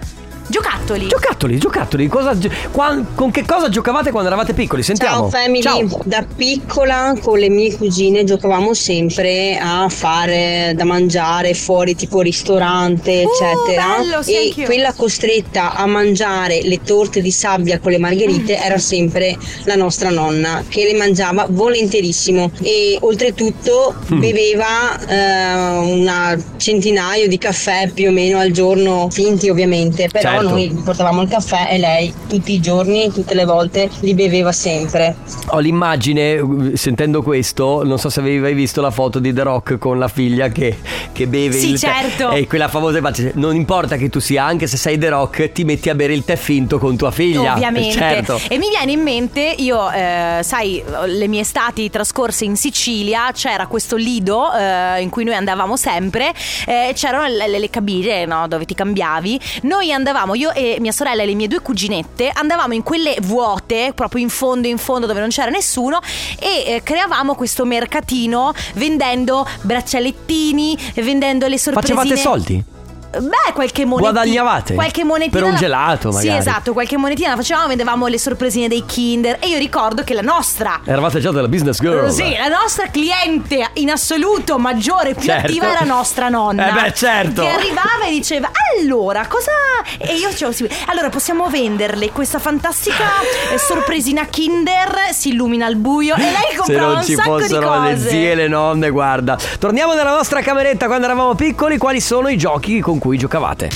Giocattoli. 0.50 1.08
Giocattoli, 1.08 1.58
giocattoli, 1.58 2.06
cosa, 2.08 2.34
qua- 2.70 3.04
con 3.14 3.30
che 3.30 3.44
cosa 3.44 3.68
giocavate 3.68 4.10
quando 4.10 4.28
eravate 4.28 4.54
piccoli? 4.54 4.82
Sentiamo. 4.82 5.28
Ciao 5.28 5.28
family, 5.28 5.60
Ciao. 5.62 6.00
da 6.04 6.24
piccola 6.36 7.14
con 7.20 7.38
le 7.38 7.50
mie 7.50 7.76
cugine 7.76 8.24
giocavamo 8.24 8.72
sempre 8.72 9.58
a 9.60 9.86
fare 9.90 10.72
da 10.74 10.84
mangiare 10.84 11.52
fuori 11.52 11.94
tipo 11.94 12.20
ristorante 12.22 13.22
eccetera 13.22 13.96
Uh, 13.98 14.02
bello, 14.04 14.22
sì, 14.22 14.32
e 14.34 14.46
anch'io. 14.46 14.64
quella 14.66 14.92
costretta 14.94 15.74
a 15.74 15.84
mangiare 15.86 16.62
le 16.62 16.80
torte 16.82 17.20
di 17.20 17.30
sabbia 17.30 17.78
con 17.78 17.90
le 17.92 17.98
margherite 17.98 18.56
Mm. 18.58 18.62
era 18.64 18.78
sempre 18.78 19.36
la 19.64 19.74
nostra 19.74 20.08
nonna 20.10 20.64
che 20.68 20.84
le 20.90 20.96
mangiava 20.96 21.46
volenterissimo 21.48 22.50
e 22.62 22.96
oltretutto 23.00 23.94
Mm. 24.12 24.18
beveva 24.20 24.98
eh, 25.06 25.76
una 25.92 26.36
centinaio 26.56 27.28
di 27.28 27.36
caffè 27.36 27.90
più 27.92 28.08
o 28.08 28.12
meno 28.12 28.38
al 28.38 28.50
giorno 28.50 29.08
finti 29.10 29.50
ovviamente 29.50 30.08
però 30.10 30.37
Certo. 30.40 30.48
noi 30.54 30.80
portavamo 30.84 31.22
il 31.22 31.28
caffè 31.28 31.68
e 31.70 31.78
lei 31.78 32.12
tutti 32.28 32.52
i 32.52 32.60
giorni, 32.60 33.10
tutte 33.12 33.34
le 33.34 33.44
volte 33.44 33.88
li 34.00 34.14
beveva 34.14 34.52
sempre. 34.52 35.16
Ho 35.48 35.58
l'immagine, 35.58 36.72
sentendo 36.74 37.22
questo, 37.22 37.82
non 37.84 37.98
so 37.98 38.08
se 38.08 38.20
avevi 38.20 38.38
mai 38.38 38.54
visto 38.54 38.80
la 38.80 38.90
foto 38.90 39.18
di 39.18 39.32
The 39.32 39.42
Rock 39.42 39.78
con 39.78 39.98
la 39.98 40.08
figlia 40.08 40.48
che, 40.48 40.78
che 41.12 41.26
beve 41.26 41.56
Sì, 41.56 41.70
il 41.70 41.80
tè. 41.80 41.86
certo. 41.88 42.30
E 42.30 42.46
quella 42.46 42.68
famosa 42.68 42.98
immagine, 42.98 43.32
non 43.34 43.54
importa 43.54 43.96
che 43.96 44.08
tu 44.08 44.18
sia, 44.20 44.44
anche 44.44 44.66
se 44.66 44.76
sei 44.76 44.98
The 44.98 45.08
Rock, 45.08 45.52
ti 45.52 45.64
metti 45.64 45.88
a 45.90 45.94
bere 45.94 46.12
il 46.14 46.24
tè 46.24 46.36
finto 46.36 46.78
con 46.78 46.96
tua 46.96 47.10
figlia. 47.10 47.52
Ovviamente. 47.54 47.92
Certo. 47.92 48.40
E 48.48 48.58
mi 48.58 48.68
viene 48.68 48.92
in 48.92 49.00
mente, 49.02 49.54
io, 49.58 49.90
eh, 49.90 50.40
sai, 50.42 50.82
le 51.06 51.26
mie 51.28 51.40
estati 51.40 51.88
trascorse 51.90 52.44
in 52.44 52.56
Sicilia, 52.56 53.30
c'era 53.32 53.66
questo 53.66 53.96
lido 53.96 54.52
eh, 54.52 55.00
in 55.00 55.08
cui 55.10 55.24
noi 55.24 55.34
andavamo 55.34 55.76
sempre, 55.76 56.32
eh, 56.66 56.92
c'erano 56.94 57.26
le, 57.26 57.48
le- 57.48 57.58
le 57.58 57.70
cabine 57.70 58.24
no, 58.26 58.46
dove 58.48 58.64
ti 58.64 58.74
cambiavi. 58.74 59.40
Noi 59.62 59.92
andavamo, 59.92 60.27
io 60.34 60.52
e 60.52 60.76
mia 60.80 60.92
sorella 60.92 61.22
e 61.22 61.26
le 61.26 61.34
mie 61.34 61.48
due 61.48 61.60
cuginette, 61.60 62.30
andavamo 62.32 62.74
in 62.74 62.82
quelle 62.82 63.16
vuote, 63.20 63.92
proprio 63.94 64.22
in 64.22 64.28
fondo, 64.28 64.68
in 64.68 64.78
fondo, 64.78 65.06
dove 65.06 65.20
non 65.20 65.28
c'era 65.28 65.50
nessuno, 65.50 66.00
e 66.38 66.74
eh, 66.74 66.82
creavamo 66.82 67.34
questo 67.34 67.64
mercatino 67.64 68.52
vendendo 68.74 69.46
braccialettini, 69.62 70.76
vendendo 70.96 71.46
le 71.46 71.58
sorpresine. 71.58 71.96
Facevate 71.96 72.20
soldi? 72.20 72.64
Beh, 73.10 73.52
qualche 73.54 73.84
monetina. 73.86 74.10
Guadagnavate? 74.12 74.74
Qualche 74.74 75.02
monetina. 75.04 75.36
Per 75.38 75.44
un 75.46 75.52
la- 75.52 75.58
gelato, 75.58 76.08
magari. 76.10 76.28
Sì, 76.30 76.36
esatto, 76.36 76.72
qualche 76.74 76.96
monetina 76.98 77.30
la 77.30 77.36
facevamo, 77.36 77.68
vendevamo 77.68 78.06
le 78.06 78.18
sorpresine 78.18 78.68
dei 78.68 78.84
Kinder. 78.84 79.38
E 79.40 79.48
io 79.48 79.56
ricordo 79.58 80.04
che 80.04 80.12
la 80.14 80.20
nostra. 80.20 80.80
Eravate 80.84 81.18
già 81.20 81.30
della 81.30 81.48
business 81.48 81.80
girl. 81.80 82.10
Sì, 82.10 82.36
la 82.36 82.48
nostra 82.48 82.88
cliente 82.90 83.70
in 83.74 83.90
assoluto 83.90 84.58
maggiore, 84.58 85.14
più 85.14 85.22
Certo. 85.28 85.46
attiva 85.46 85.70
era 85.70 85.84
nostra 85.86 86.28
nonna. 86.28 86.68
Eh 86.68 86.72
beh, 86.82 86.94
certo. 86.94 87.40
Che 87.42 87.48
arrivava 87.48 88.04
e 88.06 88.10
diceva: 88.10 88.50
Allora, 88.78 89.26
cosa. 89.26 89.52
E 89.96 90.14
io 90.16 90.28
dicevo: 90.28 90.52
sì, 90.52 90.68
Allora, 90.86 91.08
possiamo 91.08 91.48
venderle 91.48 92.10
questa 92.10 92.38
fantastica 92.38 93.04
eh, 93.52 93.58
sorpresina 93.58 94.26
Kinder. 94.26 95.08
Si 95.12 95.30
illumina 95.30 95.64
al 95.66 95.76
buio. 95.76 96.14
E 96.14 96.20
lei 96.20 96.32
Se 96.50 96.56
comprava 96.58 96.92
un 96.98 97.02
ci 97.04 97.14
sacco 97.14 97.36
di 97.36 97.42
fossero 97.44 97.82
le 97.82 97.92
cose. 97.94 98.08
zie 98.10 98.32
e 98.32 98.34
le 98.34 98.48
nonne, 98.48 98.90
guarda. 98.90 99.38
Torniamo 99.58 99.94
nella 99.94 100.14
nostra 100.14 100.40
cameretta 100.42 100.86
quando 100.86 101.06
eravamo 101.06 101.34
piccoli. 101.34 101.78
Quali 101.78 102.00
sono 102.02 102.28
i 102.28 102.36
giochi 102.36 102.80
con 102.80 102.97
cui 102.98 103.18
giocavate? 103.18 103.70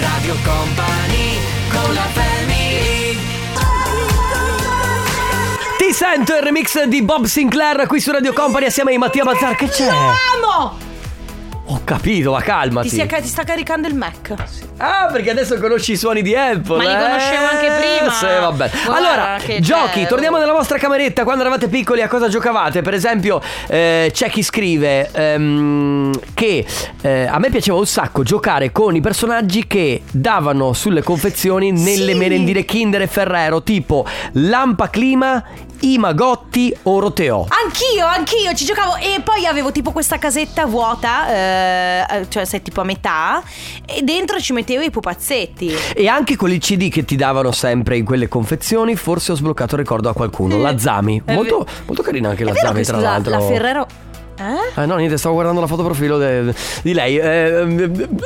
Radio 0.00 0.34
Company 0.42 1.38
con 1.70 1.94
la 1.94 2.06
family 2.12 3.18
Ti 5.78 5.92
sento 5.92 6.34
il 6.34 6.42
remix 6.42 6.82
di 6.84 7.02
Bob 7.02 7.24
Sinclair 7.24 7.86
qui 7.86 8.00
su 8.00 8.10
Radio 8.10 8.32
Company 8.32 8.66
assieme 8.66 8.94
a 8.94 8.98
Mattia 8.98 9.24
Bazzar. 9.24 9.54
Che 9.54 9.68
c'è? 9.68 9.90
Lo 9.90 10.48
amo! 10.48 10.93
Ho 11.66 11.80
capito, 11.82 12.32
ma 12.32 12.42
calmati. 12.42 12.90
Ti, 12.90 12.94
sta- 13.06 13.20
ti 13.20 13.26
sta 13.26 13.42
caricando 13.42 13.88
il 13.88 13.94
Mac. 13.94 14.34
Ah, 14.76 15.08
perché 15.10 15.30
adesso 15.30 15.58
conosci 15.58 15.92
i 15.92 15.96
suoni 15.96 16.20
di 16.20 16.34
Apple. 16.36 16.76
Ma 16.76 16.82
li 16.82 16.92
eh? 16.92 16.98
conoscevo 16.98 17.44
anche 17.50 17.70
prima. 17.80 18.12
Sì, 18.12 18.26
vabbè. 18.26 18.70
Guarda 18.84 19.08
allora, 19.08 19.36
giochi, 19.60 20.00
c'è- 20.02 20.06
torniamo 20.06 20.36
nella 20.36 20.52
vostra 20.52 20.76
cameretta. 20.76 21.24
Quando 21.24 21.40
eravate 21.40 21.68
piccoli, 21.68 22.02
a 22.02 22.08
cosa 22.08 22.28
giocavate? 22.28 22.82
Per 22.82 22.92
esempio, 22.92 23.40
eh, 23.68 24.10
c'è 24.12 24.28
chi 24.28 24.42
scrive 24.42 25.08
ehm, 25.10 26.12
che 26.34 26.66
eh, 27.00 27.26
a 27.26 27.38
me 27.38 27.48
piaceva 27.48 27.78
un 27.78 27.86
sacco 27.86 28.22
giocare 28.22 28.70
con 28.70 28.94
i 28.94 29.00
personaggi 29.00 29.66
che 29.66 30.02
davano 30.10 30.74
sulle 30.74 31.02
confezioni 31.02 31.70
nelle 31.72 32.12
Sì. 32.12 32.18
merendine 32.18 32.64
Kinder 32.66 33.00
e 33.02 33.06
Ferrero, 33.06 33.62
tipo 33.62 34.04
Lampa 34.32 34.90
Clima, 34.90 35.42
Imagotti 35.84 36.74
o 36.84 36.98
Roteo. 36.98 37.46
Anch'io, 37.62 38.06
anch'io 38.06 38.54
ci 38.54 38.64
giocavo 38.64 38.96
e 38.96 39.20
poi 39.22 39.44
avevo 39.44 39.70
tipo 39.70 39.92
questa 39.92 40.18
casetta 40.18 40.64
vuota, 40.64 41.28
eh, 41.28 42.26
cioè 42.30 42.46
sei 42.46 42.62
tipo 42.62 42.80
a 42.80 42.84
metà, 42.84 43.42
e 43.84 44.00
dentro 44.00 44.40
ci 44.40 44.54
mettevo 44.54 44.82
i 44.82 44.90
pupazzetti. 44.90 45.74
E 45.94 46.08
anche 46.08 46.36
con 46.36 46.50
il 46.50 46.58
CD 46.58 46.88
che 46.88 47.04
ti 47.04 47.16
davano 47.16 47.52
sempre 47.52 47.98
in 47.98 48.06
quelle 48.06 48.28
confezioni, 48.28 48.96
forse 48.96 49.32
ho 49.32 49.34
sbloccato 49.34 49.74
il 49.74 49.82
ricordo 49.82 50.08
a 50.08 50.14
qualcuno. 50.14 50.56
La 50.56 50.78
Zami. 50.78 51.20
È 51.22 51.34
Molto, 51.34 51.66
molto 51.84 52.02
carina 52.02 52.30
anche 52.30 52.44
la 52.44 52.54
Zami, 52.54 52.82
tra 52.82 52.96
l'altro. 52.98 53.30
la 53.30 53.40
Ferrero... 53.40 53.86
Eh? 54.36 54.72
Ah 54.74 54.84
no, 54.86 54.96
niente, 54.96 55.16
stavo 55.16 55.34
guardando 55.34 55.60
la 55.60 55.66
foto 55.68 55.84
profilo 55.84 56.18
de- 56.18 56.52
di 56.82 56.92
lei. 56.92 57.16
Eh, 57.18 57.64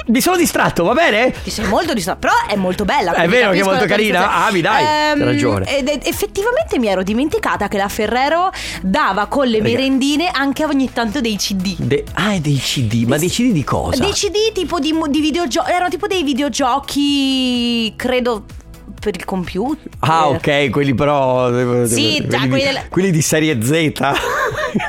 mi 0.06 0.20
sono 0.20 0.36
distratto, 0.36 0.84
va 0.84 0.94
bene? 0.94 1.32
Ti 1.42 1.50
sei 1.50 1.66
molto 1.66 1.92
distratto, 1.92 2.20
però 2.20 2.32
è 2.48 2.56
molto 2.56 2.84
bella. 2.84 3.12
È 3.12 3.28
vero 3.28 3.50
che 3.50 3.60
è 3.60 3.62
molto 3.62 3.84
carina? 3.84 4.46
Ah, 4.46 4.50
mi 4.50 4.60
dai, 4.60 4.84
hai 4.84 5.18
ragione. 5.22 5.76
Ed 5.76 5.88
effettivamente 6.04 6.78
mi 6.78 6.86
ero 6.88 7.02
dimenticata 7.02 7.68
che 7.68 7.76
la 7.76 7.88
Ferrero 7.88 8.50
dava 8.82 9.26
con 9.26 9.46
le 9.46 9.58
Raga. 9.58 9.68
merendine 9.70 10.30
anche 10.32 10.64
ogni 10.64 10.90
tanto 10.92 11.20
dei 11.20 11.36
CD. 11.36 11.76
De- 11.78 12.04
ah, 12.14 12.38
dei 12.38 12.56
CD, 12.56 13.04
ma 13.06 13.18
dei 13.18 13.28
CD 13.28 13.52
di 13.52 13.64
cosa? 13.64 14.00
Dei 14.02 14.12
CD 14.12 14.52
tipo 14.54 14.78
di, 14.78 14.94
di 15.10 15.20
videogiochi, 15.20 15.70
erano 15.70 15.88
tipo 15.90 16.06
dei 16.06 16.22
videogiochi, 16.22 17.92
credo, 17.96 18.44
per 19.00 19.14
il 19.14 19.24
computer. 19.24 19.84
Ah, 20.00 20.28
ok, 20.28 20.70
quelli 20.70 20.94
però. 20.94 21.48
Sì, 21.86 22.24
già, 22.26 22.38
quelli, 22.38 22.48
quelli 22.48 22.60
di, 22.60 22.64
della- 22.66 22.84
quelli 22.88 23.10
di 23.10 23.22
serie 23.22 23.62
Z. 23.62 23.92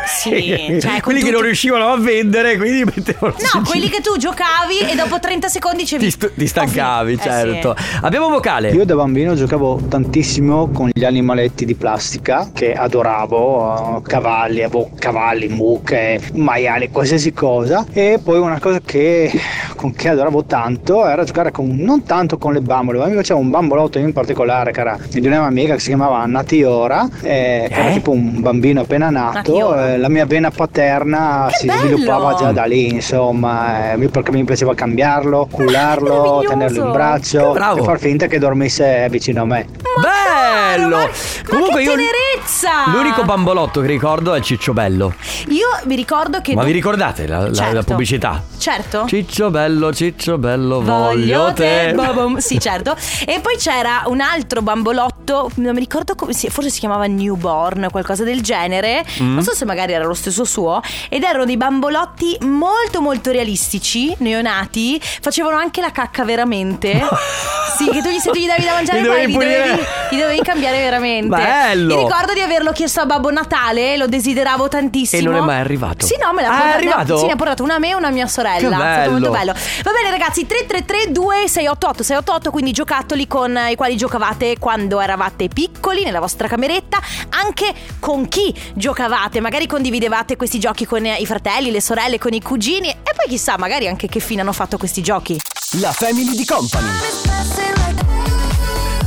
Sì, 0.08 0.78
cioè, 0.82 1.02
quelli 1.02 1.20
che 1.20 1.26
tutto- 1.28 1.38
non 1.38 1.42
riuscivano 1.46 1.88
a 1.92 1.98
vendere, 1.98 2.58
quindi 2.58 2.84
mettevano 2.84 3.36
No, 3.54 3.62
quelli 3.66 3.90
che 3.90 4.02
tu 4.02 4.18
giocavi 4.18 4.80
e 4.92 4.96
dopo 4.96 5.20
30 5.20 5.48
secondi 5.48 5.78
dicevi 5.84 6.04
ti, 6.06 6.12
stu- 6.12 6.32
ti 6.36 6.48
stancavi, 6.48 7.14
"Ho 7.14 7.18
finito". 7.18 7.30
Eh, 7.30 7.32
certo. 7.32 7.76
sì. 7.78 8.00
Abbiamo 8.02 8.30
vocale. 8.30 8.70
Io 8.72 8.86
da 8.86 8.96
bambino 8.96 9.36
giocavo 9.36 9.80
tantissimo 9.88 10.70
con 10.72 10.90
gli 10.94 11.04
animaletti 11.04 11.66
di 11.66 11.76
plastica 11.76 12.50
che 12.54 12.74
adoravo, 12.74 13.98
eh, 13.98 14.02
cavalli, 14.04 14.64
avevo 14.64 14.90
cavalli, 14.98 15.48
mucche, 15.48 16.20
maiali, 16.34 16.90
qualsiasi 16.90 17.32
cosa. 17.34 17.86
E 17.94 18.20
poi 18.24 18.40
una 18.40 18.60
cosa 18.60 18.80
che, 18.84 19.32
con 19.76 19.94
che 19.94 20.10
adoravo 20.10 20.44
tanto 20.46 21.08
era 21.08 21.24
giocare 21.24 21.52
con, 21.52 21.76
non 21.78 22.04
tanto 22.04 22.38
con 22.38 22.54
le 22.54 22.62
bambole, 22.62 22.98
ma 23.00 23.06
mi 23.06 23.14
piaceva 23.14 23.40
un 23.40 23.50
bambolotto 23.50 24.00
in 24.00 24.12
particolare 24.14 24.72
che 24.72 24.80
era 24.82 24.98
di 25.10 25.20
una 25.28 25.40
mia 25.40 25.48
amica 25.48 25.74
che 25.76 25.80
si 25.80 25.88
chiamava 25.88 26.26
Natiora, 26.26 27.08
eh, 27.22 27.66
che 27.70 27.74
era 27.74 27.90
Eh? 27.90 27.94
tipo 27.94 28.12
un 28.12 28.42
bambino 28.42 28.82
appena 28.82 29.10
nato. 29.10 29.52
Natiora. 29.70 29.94
eh, 29.94 29.98
la 29.98 30.10
mia 30.10 30.26
vena 30.26 30.52
paterna 30.52 31.48
Che 31.50 31.58
si 31.58 31.66
bello! 31.68 31.80
sviluppava 31.88 32.34
già 32.36 32.52
da 32.52 32.66
lì, 32.66 32.88
insomma, 32.90 33.94
eh, 33.94 34.10
perché 34.10 34.32
mi 34.32 34.44
piaceva 34.44 34.74
cambiarlo, 34.76 35.48
cullarlo, 35.52 36.44
tenerlo 36.48 36.86
in 36.86 36.92
braccio 36.92 37.56
e 37.56 37.82
far 37.84 38.00
finta 38.00 38.28
che 38.28 38.40
dormisse 38.40 39.08
vicino 39.10 39.42
a 39.42 39.46
me. 39.46 39.68
Bello! 40.02 40.98
Ma, 40.98 41.04
ma 41.04 41.10
Comunque 41.48 41.78
che 41.84 41.90
io. 41.90 41.92
tenerezza! 41.96 42.70
L'unico 42.94 43.24
bambolotto 43.24 43.82
che 43.82 43.88
ricordo 43.88 44.34
è 44.34 44.40
Ciccio 44.42 44.74
Bello. 44.74 45.14
Io 45.50 45.68
vi 45.86 45.96
ricordo 45.96 46.42
che 46.42 46.54
Ma 46.54 46.62
do- 46.62 46.68
vi 46.68 46.74
ricordate 46.74 47.28
la, 47.28 47.48
la- 47.48 47.54
Certo. 47.54 47.74
la 47.76 47.84
pubblicità? 47.84 48.44
Certo. 48.58 49.06
Ciccio 49.08 49.50
bello, 49.50 49.94
ciccio 49.94 50.38
bello, 50.38 50.82
voglio 50.82 51.52
te. 51.54 51.92
babam. 51.96 52.38
Sì, 52.38 52.60
certo. 52.62 52.96
E 53.26 53.40
poi 53.42 53.56
c'era 53.58 54.04
un 54.06 54.22
altro 54.22 54.62
bambolotto, 54.62 55.50
non 55.56 55.74
mi 55.74 55.80
ricordo 55.80 56.16
come 56.16 56.34
si, 56.34 56.50
forse 56.50 56.70
si 56.70 56.80
chiamava 56.80 57.06
Newborn, 57.08 57.88
qualcosa 57.92 58.24
del 58.24 58.42
genere. 58.42 59.04
Mm. 59.22 59.34
Non 59.34 59.44
so 59.44 59.54
se 59.60 59.66
magari 59.66 59.94
era 59.94 60.06
lo 60.06 60.14
stesso 60.14 60.46
suo. 60.46 60.82
Ed 61.10 61.24
erano 61.24 61.44
dei 61.46 61.58
bambolotti 61.58 62.38
molto 62.42 63.02
molto 63.02 63.32
realistici, 63.32 64.14
neonati. 64.20 65.00
Facevano 65.22 65.58
anche 65.58 65.82
la 65.82 65.92
cacca 65.92 66.24
veramente. 66.24 67.02
sì, 67.78 67.90
che 67.90 68.02
tu 68.02 68.10
gli, 68.10 68.18
se 68.20 68.32
tu 68.32 68.40
gli 68.40 68.48
davi 68.48 68.64
da 68.64 68.74
mangiare 68.74 69.00
poi 69.00 69.08
dovevi 69.08 69.32
li 69.32 69.38
dovevi, 69.38 69.86
dovevi 70.18 70.42
cambiare 70.42 70.78
veramente. 70.80 71.28
Bello. 71.36 71.96
Mi 71.96 72.04
ricordo 72.04 72.34
di 72.34 72.40
averlo 72.42 72.72
chiesto 72.72 73.02
a 73.02 73.06
Babbo 73.06 73.32
Natale, 73.32 73.98
lo 73.98 74.08
desideravo 74.08 74.68
tantissimo. 74.70 75.22
E 75.22 75.26
non 75.34 75.36
è 75.44 75.46
mai 75.46 75.60
arrivato? 75.60 76.06
Sì, 76.06 76.16
no, 76.22 76.32
me 76.34 76.42
l'ha 76.42 76.48
Ah, 76.50 76.52
portato- 76.58 76.76
arrivato? 76.78 77.18
Sì, 77.18 77.26
ne 77.26 77.32
ha 77.34 77.36
portato 77.36 77.64
una 77.64 77.76
a 77.76 77.80
me 77.80 77.90
e 77.90 77.96
una 77.96 78.08
a 78.08 78.12
mia 78.12 78.28
sorella. 78.28 78.78
È 78.78 78.94
stato 78.94 79.12
molto 79.12 79.30
bello. 79.32 79.52
bello. 79.52 79.54
Va 79.84 79.92
bene 79.92 80.10
ragazzi, 80.10 80.46
333 80.46 81.12
2688 81.12 82.04
688, 82.04 82.52
quindi 82.52 82.72
giocattoli 82.72 83.28
con 83.28 83.58
i 83.70 83.76
quali 83.76 83.96
giocavate 83.98 84.58
quando 84.60 85.00
eravate 85.00 85.48
piccoli 85.48 86.04
nella 86.04 86.20
vostra 86.20 86.48
cameretta, 86.48 87.00
anche 87.30 87.74
con 88.00 88.28
chi 88.28 88.54
giocavate, 88.74 89.40
magari 89.40 89.49
condividevate 89.68 90.36
questi 90.36 90.60
giochi 90.60 90.86
con 90.86 91.06
i 91.06 91.26
fratelli, 91.26 91.72
le 91.72 91.82
sorelle, 91.82 92.18
con 92.18 92.34
i 92.34 92.42
cugini 92.42 92.90
e 92.90 93.14
poi 93.16 93.28
chissà, 93.28 93.58
magari 93.58 93.88
anche 93.88 94.08
che 94.08 94.20
fine 94.20 94.42
hanno 94.42 94.54
fatto 94.54 94.78
questi 94.78 95.02
giochi. 95.02 95.40
La 95.80 95.92
family 95.92 96.36
di 96.36 96.46
company. 96.46 96.88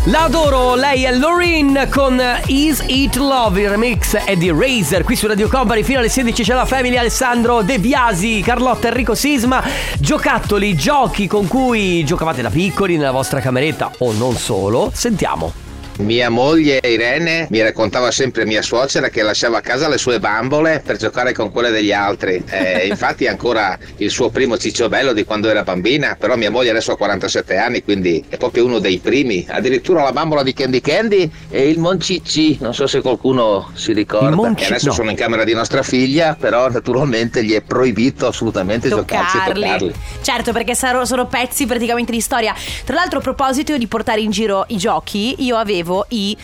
La 0.07 0.24
adoro, 0.24 0.74
lei 0.74 1.05
è 1.05 1.12
Loreen 1.12 1.87
con 1.88 2.20
Is 2.46 2.83
It 2.87 3.14
Love, 3.16 3.61
il 3.61 3.68
remix 3.68 4.16
è 4.16 4.35
di 4.35 4.50
Razer 4.50 5.05
qui 5.05 5.14
su 5.14 5.28
Radio 5.28 5.48
Company 5.48 5.85
fino 5.85 6.00
alle 6.00 6.09
16 6.09 6.42
c'è 6.42 6.55
la 6.55 6.66
family 6.66 6.96
Alessandro 6.96 7.62
De 7.62 7.78
Biasi, 7.78 8.40
Carlotta 8.40 8.88
Enrico 8.88 9.14
Sisma, 9.14 9.62
giocattoli, 10.00 10.74
giochi 10.74 11.28
con 11.28 11.46
cui 11.46 12.05
giocavate 12.05 12.42
da 12.42 12.50
piccoli 12.50 12.96
nella 12.96 13.12
vostra 13.12 13.38
cameretta 13.38 13.92
o 13.98 14.12
non 14.12 14.35
solo, 14.35 14.90
sentiamo. 14.92 15.62
Mia 15.98 16.31
moglie 16.31 16.81
Irene 16.83 17.46
mi 17.50 17.61
raccontava 17.61 18.11
sempre 18.11 18.46
mia 18.46 18.62
suocera 18.62 19.11
che 19.11 19.22
lasciava 19.22 19.59
a 19.59 19.61
casa 19.61 19.88
le 19.88 19.98
sue 19.98 20.18
bambole 20.18 20.83
per 20.85 20.96
giocare 20.96 21.35
con 21.35 21.52
quelle 21.52 21.70
degli 21.70 21.92
altri. 21.92 22.42
Eh, 22.48 22.87
infatti 22.90 23.26
è 23.26 23.28
ancora 23.28 23.78
il 23.98 24.11
suo 24.11 24.31
primo 24.31 24.57
cicciobello 24.57 25.12
di 25.12 25.24
quando 25.24 25.50
era 25.50 25.62
bambina, 25.62 26.16
però 26.18 26.35
mia 26.37 26.50
moglie 26.50 26.70
adesso 26.70 26.92
ha 26.92 26.96
47 26.96 27.57
anni, 27.59 27.85
quindi 27.85 28.24
è 28.28 28.38
proprio 28.38 28.64
uno 28.64 28.78
dei 28.78 28.98
primi. 28.98 29.44
Addirittura 29.48 30.02
la 30.02 30.12
bambola 30.12 30.42
di 30.42 30.55
Candy 30.55 30.81
Candy 30.81 31.31
e 31.50 31.68
il 31.68 31.78
Moncicci, 31.78 32.59
non 32.61 32.72
so 32.72 32.87
se 32.87 33.02
qualcuno 33.02 33.70
si 33.74 33.92
ricorda. 33.92 34.35
Monci- 34.35 34.62
che 34.62 34.70
adesso 34.70 34.88
no. 34.88 34.92
sono 34.94 35.11
in 35.11 35.16
camera 35.16 35.44
di 35.44 35.52
nostra 35.52 35.83
figlia, 35.83 36.37
però 36.38 36.70
naturalmente 36.70 37.44
gli 37.44 37.52
è 37.52 37.61
proibito 37.61 38.28
assolutamente 38.28 38.88
giocarci 38.88 39.37
e 39.37 39.52
toccarli. 39.52 39.94
Certo, 40.22 40.52
perché 40.52 40.74
sono 40.74 41.26
pezzi 41.26 41.66
praticamente 41.66 42.12
di 42.12 42.20
storia. 42.20 42.55
Tra 42.85 42.94
l'altro, 42.94 43.18
a 43.18 43.22
proposito 43.22 43.76
di 43.76 43.87
portare 43.87 44.22
in 44.22 44.31
giro 44.31 44.64
i 44.68 44.78
giochi, 44.78 45.44
io 45.44 45.57
avevo 45.57 45.82
i. 46.09 46.37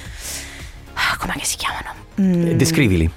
Ah, 0.95 1.17
Com'è 1.17 1.33
che 1.35 1.45
si 1.45 1.57
chiamano? 1.57 1.95
Mm, 2.21 2.53
Descrivili. 2.57 3.11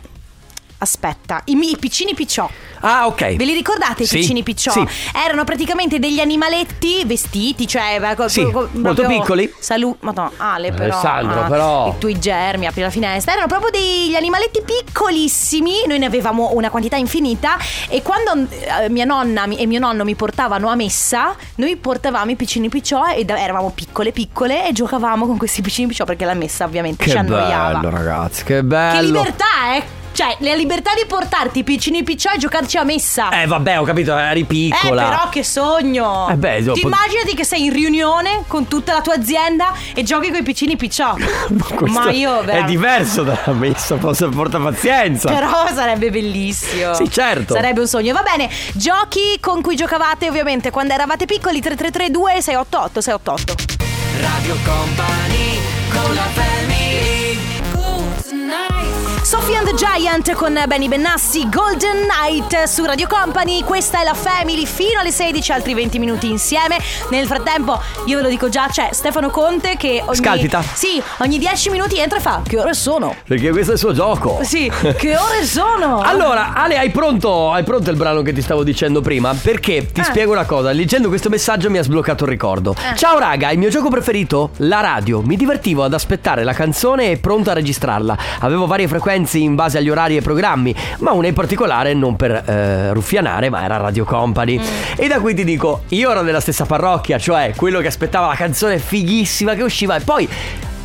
Aspetta, 0.83 1.41
i, 1.45 1.51
i 1.53 1.77
piccini 1.79 2.15
picciò. 2.15 2.49
Ah, 2.79 3.05
ok. 3.05 3.35
Ve 3.35 3.45
li 3.45 3.53
ricordate 3.53 4.03
Sì, 4.03 4.15
i 4.15 4.19
piccini 4.21 4.41
picciò? 4.41 4.71
sì. 4.71 4.83
Erano 5.23 5.43
praticamente 5.43 5.99
degli 5.99 6.19
animaletti 6.19 7.03
vestiti, 7.05 7.67
cioè 7.67 7.99
Sì, 8.25 8.41
co- 8.49 8.67
molto 8.71 9.01
proprio- 9.03 9.19
piccoli. 9.19 9.53
Salu- 9.59 9.95
Madonna, 9.99 10.31
Ale 10.37 10.71
però. 10.71 10.85
Alessandro, 10.97 11.41
ah, 11.43 11.47
però. 11.47 11.87
I 11.89 11.99
tuoi 11.99 12.17
germi, 12.17 12.65
apri 12.65 12.81
la 12.81 12.89
finestra. 12.89 13.33
Erano 13.33 13.45
proprio 13.45 13.69
degli 13.69 14.15
animaletti 14.15 14.61
piccolissimi. 14.65 15.83
Noi 15.85 15.99
ne 15.99 16.05
avevamo 16.07 16.49
una 16.53 16.71
quantità 16.71 16.95
infinita. 16.95 17.57
E 17.87 18.01
quando 18.01 18.31
eh, 18.49 18.89
mia 18.89 19.05
nonna 19.05 19.43
e 19.45 19.67
mio 19.67 19.79
nonno 19.79 20.03
mi 20.03 20.15
portavano 20.15 20.67
a 20.69 20.73
messa, 20.75 21.35
noi 21.55 21.75
portavamo 21.75 22.31
i 22.31 22.35
piccini 22.35 22.69
picciò 22.69 23.05
ed 23.13 23.29
eravamo 23.29 23.69
piccole 23.69 24.11
piccole 24.11 24.67
e 24.67 24.71
giocavamo 24.73 25.27
con 25.27 25.37
questi 25.37 25.61
piccini 25.61 25.87
picciò 25.87 26.05
perché 26.05 26.25
la 26.25 26.33
messa 26.33 26.65
ovviamente 26.65 27.03
ci 27.05 27.11
Che 27.11 27.17
annoiava. 27.19 27.77
bello, 27.77 27.95
ragazzi, 27.95 28.43
che 28.43 28.63
bello. 28.63 28.99
Che 28.99 29.05
libertà, 29.05 29.45
eh! 29.75 29.99
Cioè, 30.13 30.35
la 30.39 30.55
libertà 30.55 30.91
di 30.93 31.05
portarti 31.07 31.59
i 31.59 31.63
piccini 31.63 32.03
picciò 32.03 32.31
e 32.31 32.37
giocarci 32.37 32.77
a 32.77 32.83
messa. 32.83 33.29
Eh, 33.29 33.45
vabbè, 33.47 33.79
ho 33.79 33.83
capito, 33.83 34.15
eri 34.17 34.43
piccola. 34.43 35.05
Eh, 35.05 35.09
però 35.09 35.29
che 35.29 35.43
sogno! 35.43 36.27
Eh 36.29 36.35
beh, 36.35 36.63
dopo- 36.63 36.79
Ti 36.79 36.85
immaginati 36.85 37.33
che 37.33 37.45
sei 37.45 37.65
in 37.65 37.73
riunione 37.73 38.43
con 38.47 38.67
tutta 38.67 38.93
la 38.93 39.01
tua 39.01 39.13
azienda 39.15 39.73
e 39.95 40.03
giochi 40.03 40.29
con 40.29 40.39
i 40.39 40.43
piccini 40.43 40.75
picciò. 40.75 41.15
Questo 41.75 41.85
Ma 41.99 42.11
io 42.11 42.41
È 42.41 42.43
veramente- 42.45 42.71
diverso 42.71 43.23
dalla 43.23 43.53
messa, 43.53 43.95
posso 43.95 44.27
porta 44.29 44.59
pazienza. 44.59 45.29
Però 45.31 45.67
sarebbe 45.73 46.09
bellissimo. 46.09 46.93
Sì, 46.93 47.09
certo. 47.09 47.53
Sarebbe 47.53 47.79
un 47.79 47.87
sogno. 47.87 48.13
Va 48.13 48.21
bene, 48.21 48.49
giochi 48.73 49.37
con 49.39 49.61
cui 49.61 49.75
giocavate 49.75 50.27
ovviamente 50.27 50.71
quando 50.71 50.93
eravate 50.93 51.25
piccoli 51.25 51.61
3332 51.61 52.41
688 52.41 53.01
688. 53.01 53.55
Radio 54.19 54.55
Company 54.65 55.59
con 55.89 56.13
la 56.13 56.21
family 56.33 56.50
Sophie 59.51 59.57
and 59.57 59.67
the 59.67 59.75
Giant 59.75 60.31
con 60.33 60.57
Benny 60.65 60.87
Bennassi, 60.87 61.49
Golden 61.49 62.07
Night 62.07 62.63
su 62.67 62.85
Radio 62.85 63.05
Company. 63.07 63.63
Questa 63.63 63.99
è 63.99 64.03
la 64.05 64.13
Family 64.13 64.65
fino 64.65 64.99
alle 65.01 65.11
16, 65.11 65.51
altri 65.51 65.73
20 65.73 65.99
minuti 65.99 66.29
insieme. 66.29 66.77
Nel 67.09 67.25
frattempo, 67.25 67.77
io 68.05 68.17
ve 68.17 68.23
lo 68.23 68.29
dico 68.29 68.47
già, 68.47 68.67
c'è 68.71 68.89
Stefano 68.93 69.29
Conte 69.29 69.75
che 69.75 70.01
ogni 70.05 70.15
Scalpita. 70.15 70.61
Sì, 70.61 71.01
ogni 71.17 71.37
10 71.37 71.69
minuti 71.69 71.97
entra 71.97 72.17
e 72.19 72.21
fa: 72.21 72.41
Che 72.47 72.59
ore 72.59 72.73
sono? 72.73 73.13
Perché 73.27 73.49
questo 73.51 73.71
è 73.71 73.73
il 73.73 73.79
suo 73.79 73.93
gioco. 73.93 74.39
Sì, 74.43 74.71
che 74.97 75.17
ore 75.17 75.43
sono? 75.45 75.99
Allora, 76.11 76.53
Ale, 76.53 76.77
hai 76.77 76.89
pronto, 76.91 77.51
hai 77.51 77.63
pronto 77.63 77.89
il 77.89 77.97
brano 77.97 78.21
che 78.21 78.31
ti 78.33 78.41
stavo 78.41 78.63
dicendo 78.63 79.01
prima? 79.01 79.33
Perché 79.33 79.91
ti 79.91 79.99
Eh. 79.99 80.03
spiego 80.03 80.31
una 80.31 80.45
cosa. 80.45 80.71
Leggendo 80.71 81.09
questo 81.09 81.27
messaggio 81.29 81.69
mi 81.69 81.77
ha 81.77 81.83
sbloccato 81.83 82.23
il 82.23 82.29
ricordo. 82.29 82.73
Eh. 82.73 82.95
Ciao 82.95 83.17
raga, 83.17 83.49
il 83.51 83.57
mio 83.59 83.69
gioco 83.69 83.89
preferito? 83.89 84.51
La 84.57 84.79
radio. 84.79 85.21
Mi 85.21 85.35
divertivo 85.35 85.83
ad 85.83 85.93
aspettare 85.93 86.43
la 86.45 86.53
canzone 86.53 87.11
e 87.11 87.17
pronto 87.17 87.49
a 87.49 87.53
registrarla. 87.53 88.17
Avevo 88.39 88.65
varie 88.65 88.87
frequenze 88.87 89.39
in 89.43 89.55
base 89.55 89.77
agli 89.77 89.89
orari 89.89 90.17
e 90.17 90.21
programmi, 90.21 90.73
ma 90.99 91.11
una 91.11 91.27
in 91.27 91.33
particolare 91.33 91.93
non 91.93 92.15
per 92.15 92.31
eh, 92.31 92.93
ruffianare, 92.93 93.49
ma 93.49 93.63
era 93.63 93.77
Radio 93.77 94.05
Company. 94.05 94.59
Mm. 94.59 94.63
E 94.97 95.07
da 95.07 95.19
qui 95.19 95.33
ti 95.33 95.43
dico, 95.43 95.83
io 95.89 96.11
ero 96.11 96.21
nella 96.21 96.39
stessa 96.39 96.65
parrocchia, 96.65 97.17
cioè 97.17 97.53
quello 97.55 97.79
che 97.79 97.87
aspettava 97.87 98.27
la 98.27 98.35
canzone 98.35 98.79
fighissima 98.79 99.53
che 99.55 99.63
usciva 99.63 99.95
e 99.95 100.01
poi 100.01 100.27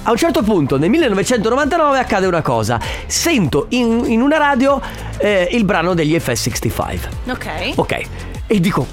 a 0.08 0.10
un 0.12 0.16
certo 0.16 0.42
punto, 0.42 0.78
nel 0.78 0.88
1999, 0.88 1.98
accade 1.98 2.26
una 2.26 2.40
cosa. 2.40 2.78
Sento 3.06 3.66
in, 3.70 4.04
in 4.06 4.20
una 4.20 4.36
radio 4.38 4.80
eh, 5.18 5.48
il 5.50 5.64
brano 5.64 5.94
degli 5.94 6.14
FS65. 6.14 6.98
Ok. 7.30 7.48
Ok. 7.74 8.00
E 8.46 8.60
dico. 8.60 8.86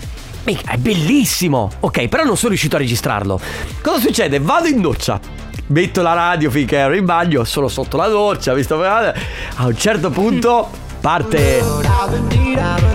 "Mica, 0.45 0.71
È 0.71 0.77
bellissimo! 0.77 1.69
Ok, 1.81 2.07
però 2.07 2.23
non 2.23 2.35
sono 2.35 2.49
riuscito 2.49 2.75
a 2.75 2.79
registrarlo. 2.79 3.39
Cosa 3.81 3.99
succede? 3.99 4.39
Vado 4.39 4.67
in 4.67 4.81
doccia. 4.81 5.19
Metto 5.73 6.03
la 6.03 6.13
radio 6.13 6.51
finché 6.51 6.77
ero 6.77 6.93
in 6.93 7.03
bagno, 7.03 7.43
sono 7.45 7.67
sotto 7.67 7.97
la 7.97 8.05
doccia, 8.05 8.53
visto 8.53 8.77
A 9.55 9.65
un 9.65 9.75
certo 9.75 10.11
punto 10.11 10.69
parte. 11.03 11.57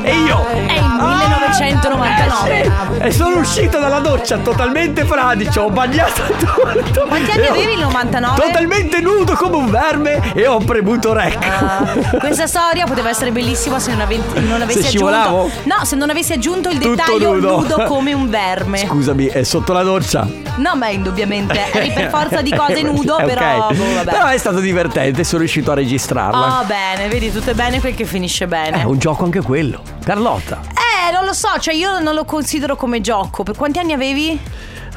E 0.02 0.12
io. 0.14 0.46
È 0.46 0.72
il 0.72 0.84
1999. 0.96 2.60
Eh 2.60 2.70
sì, 3.00 3.06
E 3.06 3.10
sono 3.10 3.36
uscito 3.40 3.78
dalla 3.78 3.98
doccia 3.98 4.38
totalmente 4.38 5.04
fradicio, 5.04 5.62
ho 5.62 5.70
bagnato 5.70 6.22
tutto. 6.38 7.04
Quanti 7.06 7.30
anni 7.32 7.46
avevi 7.48 7.72
il 7.74 7.80
99? 7.80 8.40
Totalmente 8.40 9.00
nudo 9.02 9.34
come 9.34 9.56
un 9.56 9.70
verme 9.70 10.32
e 10.34 10.46
ho 10.46 10.56
premuto 10.58 11.12
rec. 11.12 11.36
Ah, 11.44 11.86
Questa 12.18 12.46
storia 12.46 12.86
poteva 12.86 13.10
essere 13.10 13.30
bellissima 13.30 13.78
se 13.78 13.90
non, 13.90 14.00
ave- 14.00 14.22
non 14.36 14.62
avessi 14.62 14.80
Se 14.82 14.88
aggiunto. 14.88 15.50
No, 15.64 15.84
se 15.84 15.96
non 15.96 16.08
avessi 16.08 16.32
aggiunto 16.32 16.70
il 16.70 16.78
Tutto 16.78 16.94
dettaglio 16.94 17.34
nudo. 17.34 17.84
come 17.86 18.14
un 18.14 18.30
verme. 18.30 18.78
Scusami, 18.78 19.26
è 19.26 19.42
sotto 19.42 19.74
la 19.74 19.82
doccia. 19.82 20.26
No, 20.56 20.74
ma 20.76 20.88
indubbiamente 20.88 21.60
eri 21.72 21.92
per 21.92 22.08
forza 22.08 22.40
di 22.40 22.54
cose 22.56 22.80
nudo, 22.82 23.18
Eh, 23.18 23.24
ok. 23.24 23.32
però 23.34 23.68
boh. 23.70 24.04
Però 24.04 24.26
è 24.26 24.38
stato 24.38 24.60
divertente, 24.60 25.22
sono 25.24 25.40
riuscito 25.40 25.70
a 25.70 25.74
registrarla. 25.74 26.60
Oh, 26.60 26.64
bene, 26.64 27.08
vedi, 27.08 27.30
tutto 27.30 27.50
è 27.50 27.54
bene 27.54 27.80
quel 27.80 27.94
che 27.98 28.04
finisce 28.04 28.46
bene. 28.46 28.80
È 28.80 28.84
un 28.84 28.96
gioco 28.98 29.24
anche 29.24 29.40
quello. 29.40 29.82
Carlotta. 30.04 30.60
Eh, 30.70 31.10
non 31.10 31.24
lo 31.24 31.32
so, 31.32 31.48
cioè 31.58 31.74
io 31.74 31.98
non 31.98 32.14
lo 32.14 32.24
considero 32.24 32.76
come 32.76 33.00
gioco. 33.00 33.42
Per 33.42 33.56
quanti 33.56 33.80
anni 33.80 33.92
avevi? 33.92 34.38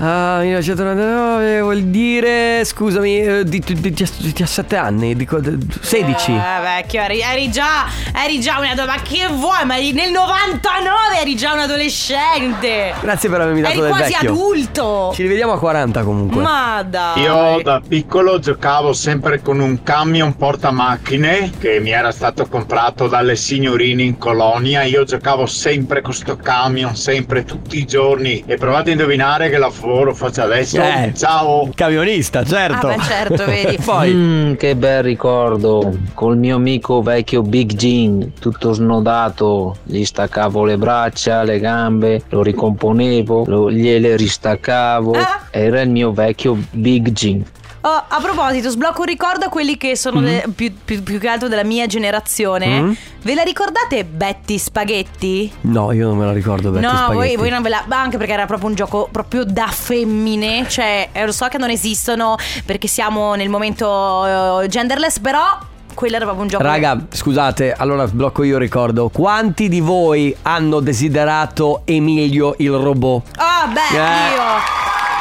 Ah, 0.03 0.39
1999 0.41 1.61
vuol 1.61 1.83
dire, 1.83 2.65
scusami, 2.65 3.19
eh, 3.19 3.43
di, 3.43 3.59
di, 3.59 3.79
di- 3.79 3.91
di 3.91 4.31
17 4.33 4.75
anni, 4.75 5.15
dico, 5.15 5.39
d- 5.39 5.63
16. 5.79 6.31
Eh, 6.31 6.39
vecchio, 6.63 7.01
eri, 7.01 7.19
eri 7.21 7.51
già, 7.51 7.85
eri 8.11 8.39
già 8.39 8.57
una 8.57 8.73
Ma 8.83 8.95
che 9.03 9.27
vuoi? 9.29 9.63
Ma 9.63 9.75
nel 9.75 10.09
99 10.11 11.19
eri 11.21 11.35
già 11.35 11.53
un 11.53 11.59
adolescente. 11.59 12.95
Grazie 12.99 13.29
per 13.29 13.41
avermi 13.41 13.61
dato 13.61 13.73
Eri 13.73 13.81
del 13.81 13.91
quasi 13.91 14.11
vecchio. 14.13 14.31
adulto. 14.31 15.11
Ci 15.13 15.21
rivediamo 15.21 15.53
a 15.53 15.59
40 15.59 16.03
comunque. 16.03 16.41
Ma 16.41 16.81
dai. 16.81 17.21
Io 17.21 17.61
da 17.61 17.79
piccolo 17.87 18.39
giocavo 18.39 18.93
sempre 18.93 19.39
con 19.43 19.59
un 19.59 19.83
camion 19.83 20.35
portamacchine 20.35 21.51
che 21.59 21.79
mi 21.79 21.91
era 21.91 22.11
stato 22.11 22.47
comprato 22.47 23.07
dalle 23.07 23.35
signorine 23.35 24.01
in 24.01 24.17
colonia. 24.17 24.81
Io 24.81 25.03
giocavo 25.03 25.45
sempre 25.45 26.01
con 26.01 26.13
sto 26.13 26.37
camion, 26.37 26.95
sempre, 26.95 27.43
tutti 27.43 27.77
i 27.77 27.85
giorni. 27.85 28.43
E 28.47 28.55
provate 28.57 28.89
a 28.89 28.93
indovinare 28.93 29.49
che 29.51 29.59
lavoro 29.91 30.13
faccio 30.15 30.41
adesso. 30.43 30.81
Eh, 30.81 31.13
Ciao! 31.15 31.69
Camionista, 31.75 32.43
certo. 32.43 32.87
Ah, 32.87 32.95
beh, 32.95 33.03
certo, 33.03 33.45
vedi. 33.45 33.77
Poi. 33.83 34.11
Mm, 34.13 34.53
che 34.55 34.75
bel 34.75 35.03
ricordo. 35.03 35.95
Col 36.13 36.37
mio 36.37 36.55
amico 36.55 37.01
vecchio 37.01 37.41
Big 37.41 37.73
Jean, 37.73 38.33
tutto 38.39 38.73
snodato, 38.73 39.75
gli 39.83 40.03
staccavo 40.03 40.65
le 40.65 40.77
braccia, 40.77 41.43
le 41.43 41.59
gambe, 41.59 42.23
lo 42.29 42.41
ricomponevo, 42.41 43.43
lo- 43.45 43.71
gliele 43.71 44.15
ristaccavo. 44.15 45.11
Ah. 45.11 45.41
Era 45.51 45.81
il 45.81 45.89
mio 45.89 46.11
vecchio 46.11 46.57
Big 46.71 47.11
Jean. 47.11 47.43
Oh, 47.83 48.03
a 48.07 48.19
proposito, 48.21 48.69
sblocco 48.69 48.99
un 49.01 49.07
ricordo 49.07 49.45
a 49.45 49.49
quelli 49.49 49.75
che 49.75 49.95
sono 49.97 50.19
Mm. 50.19 50.23
de- 50.23 50.45
più, 50.55 50.71
più- 50.85 51.01
più 51.01 51.17
che 51.19 51.27
altro 51.27 51.47
della 51.47 51.63
mia 51.63 51.87
generazione. 51.87 52.81
Mm. 52.81 52.91
Ve 53.23 53.33
la 53.33 53.41
ricordate 53.41 54.03
Betty 54.05 54.57
Spaghetti? 54.59 55.51
No, 55.61 55.91
io 55.91 56.07
non 56.07 56.17
me 56.17 56.25
la 56.25 56.31
ricordo 56.33 56.69
Betty 56.69 56.85
no, 56.85 56.91
voi, 56.91 56.99
Spaghetti. 57.13 57.35
voi 57.37 57.49
non 57.49 57.61
ve 57.63 57.69
la. 57.69 57.83
ma 57.87 57.99
Anche 58.01 58.17
perché 58.17 58.33
era 58.33 58.45
proprio 58.45 58.69
un 58.69 58.75
gioco 58.75 59.09
proprio 59.11 59.43
da 59.45 59.65
femmine. 59.67 60.67
Cioè, 60.69 61.09
eh, 61.11 61.25
lo 61.25 61.31
so 61.31 61.47
che 61.47 61.57
non 61.57 61.69
esistono 61.71 62.35
perché 62.65 62.87
siamo 62.87 63.33
nel 63.33 63.49
momento 63.49 64.61
eh, 64.61 64.67
genderless, 64.67 65.19
però 65.19 65.57
quello 65.95 66.15
era 66.17 66.25
proprio 66.25 66.43
un 66.45 66.49
gioco. 66.51 66.63
Raga, 66.63 67.05
scusate, 67.09 67.73
allora 67.73 68.05
sblocco 68.05 68.43
io 68.43 68.57
ricordo. 68.59 69.09
Quanti 69.09 69.69
di 69.69 69.79
voi 69.81 70.35
hanno 70.43 70.79
desiderato 70.81 71.81
Emilio 71.85 72.53
il 72.59 72.71
robot? 72.71 73.23
Ah, 73.37 73.67
beh, 73.67 73.95
Eh. 73.97 74.33
io. 74.35 74.43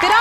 Però 0.00 0.14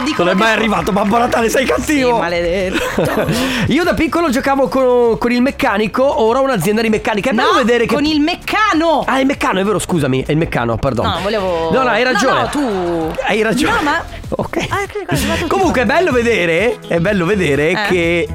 dico. 0.00 0.22
Non 0.24 0.32
è 0.32 0.34
mai 0.36 0.52
arrivato, 0.52 0.92
Babbo 0.92 1.18
Natale, 1.18 1.48
sei 1.48 1.64
cattivo! 1.66 2.14
Sì, 2.14 2.20
maledetto. 2.20 3.26
Io 3.68 3.84
da 3.84 3.94
piccolo 3.94 4.30
giocavo 4.30 4.68
con, 4.68 5.18
con 5.18 5.30
il 5.32 5.42
meccanico, 5.42 6.22
ora 6.22 6.40
ho 6.40 6.42
un'azienda 6.42 6.82
di 6.82 6.88
meccanica. 6.88 7.30
È 7.30 7.32
bello 7.32 7.52
No, 7.52 7.58
vedere 7.58 7.86
che. 7.86 7.94
con 7.94 8.04
il 8.04 8.20
meccano. 8.20 9.04
Ah, 9.06 9.20
il 9.20 9.26
meccano, 9.26 9.60
è 9.60 9.64
vero, 9.64 9.78
scusami, 9.78 10.24
è 10.26 10.30
il 10.32 10.36
meccano, 10.36 10.76
perdono. 10.76 11.08
No, 11.10 11.18
volevo. 11.22 11.70
No, 11.72 11.82
no, 11.82 11.88
hai 11.90 12.02
ragione. 12.02 12.34
No, 12.34 12.40
no, 12.42 12.48
tu. 12.48 13.12
Hai 13.26 13.42
ragione. 13.42 13.72
No, 13.74 13.82
ma. 13.82 14.04
Ok. 14.36 14.56
Ah, 14.68 15.46
Comunque 15.46 15.82
è 15.82 15.84
bello 15.84 16.10
vedere, 16.10 16.78
è 16.88 16.98
bello 16.98 17.24
vedere 17.26 17.70
Eh? 17.70 17.76
che. 17.88 18.28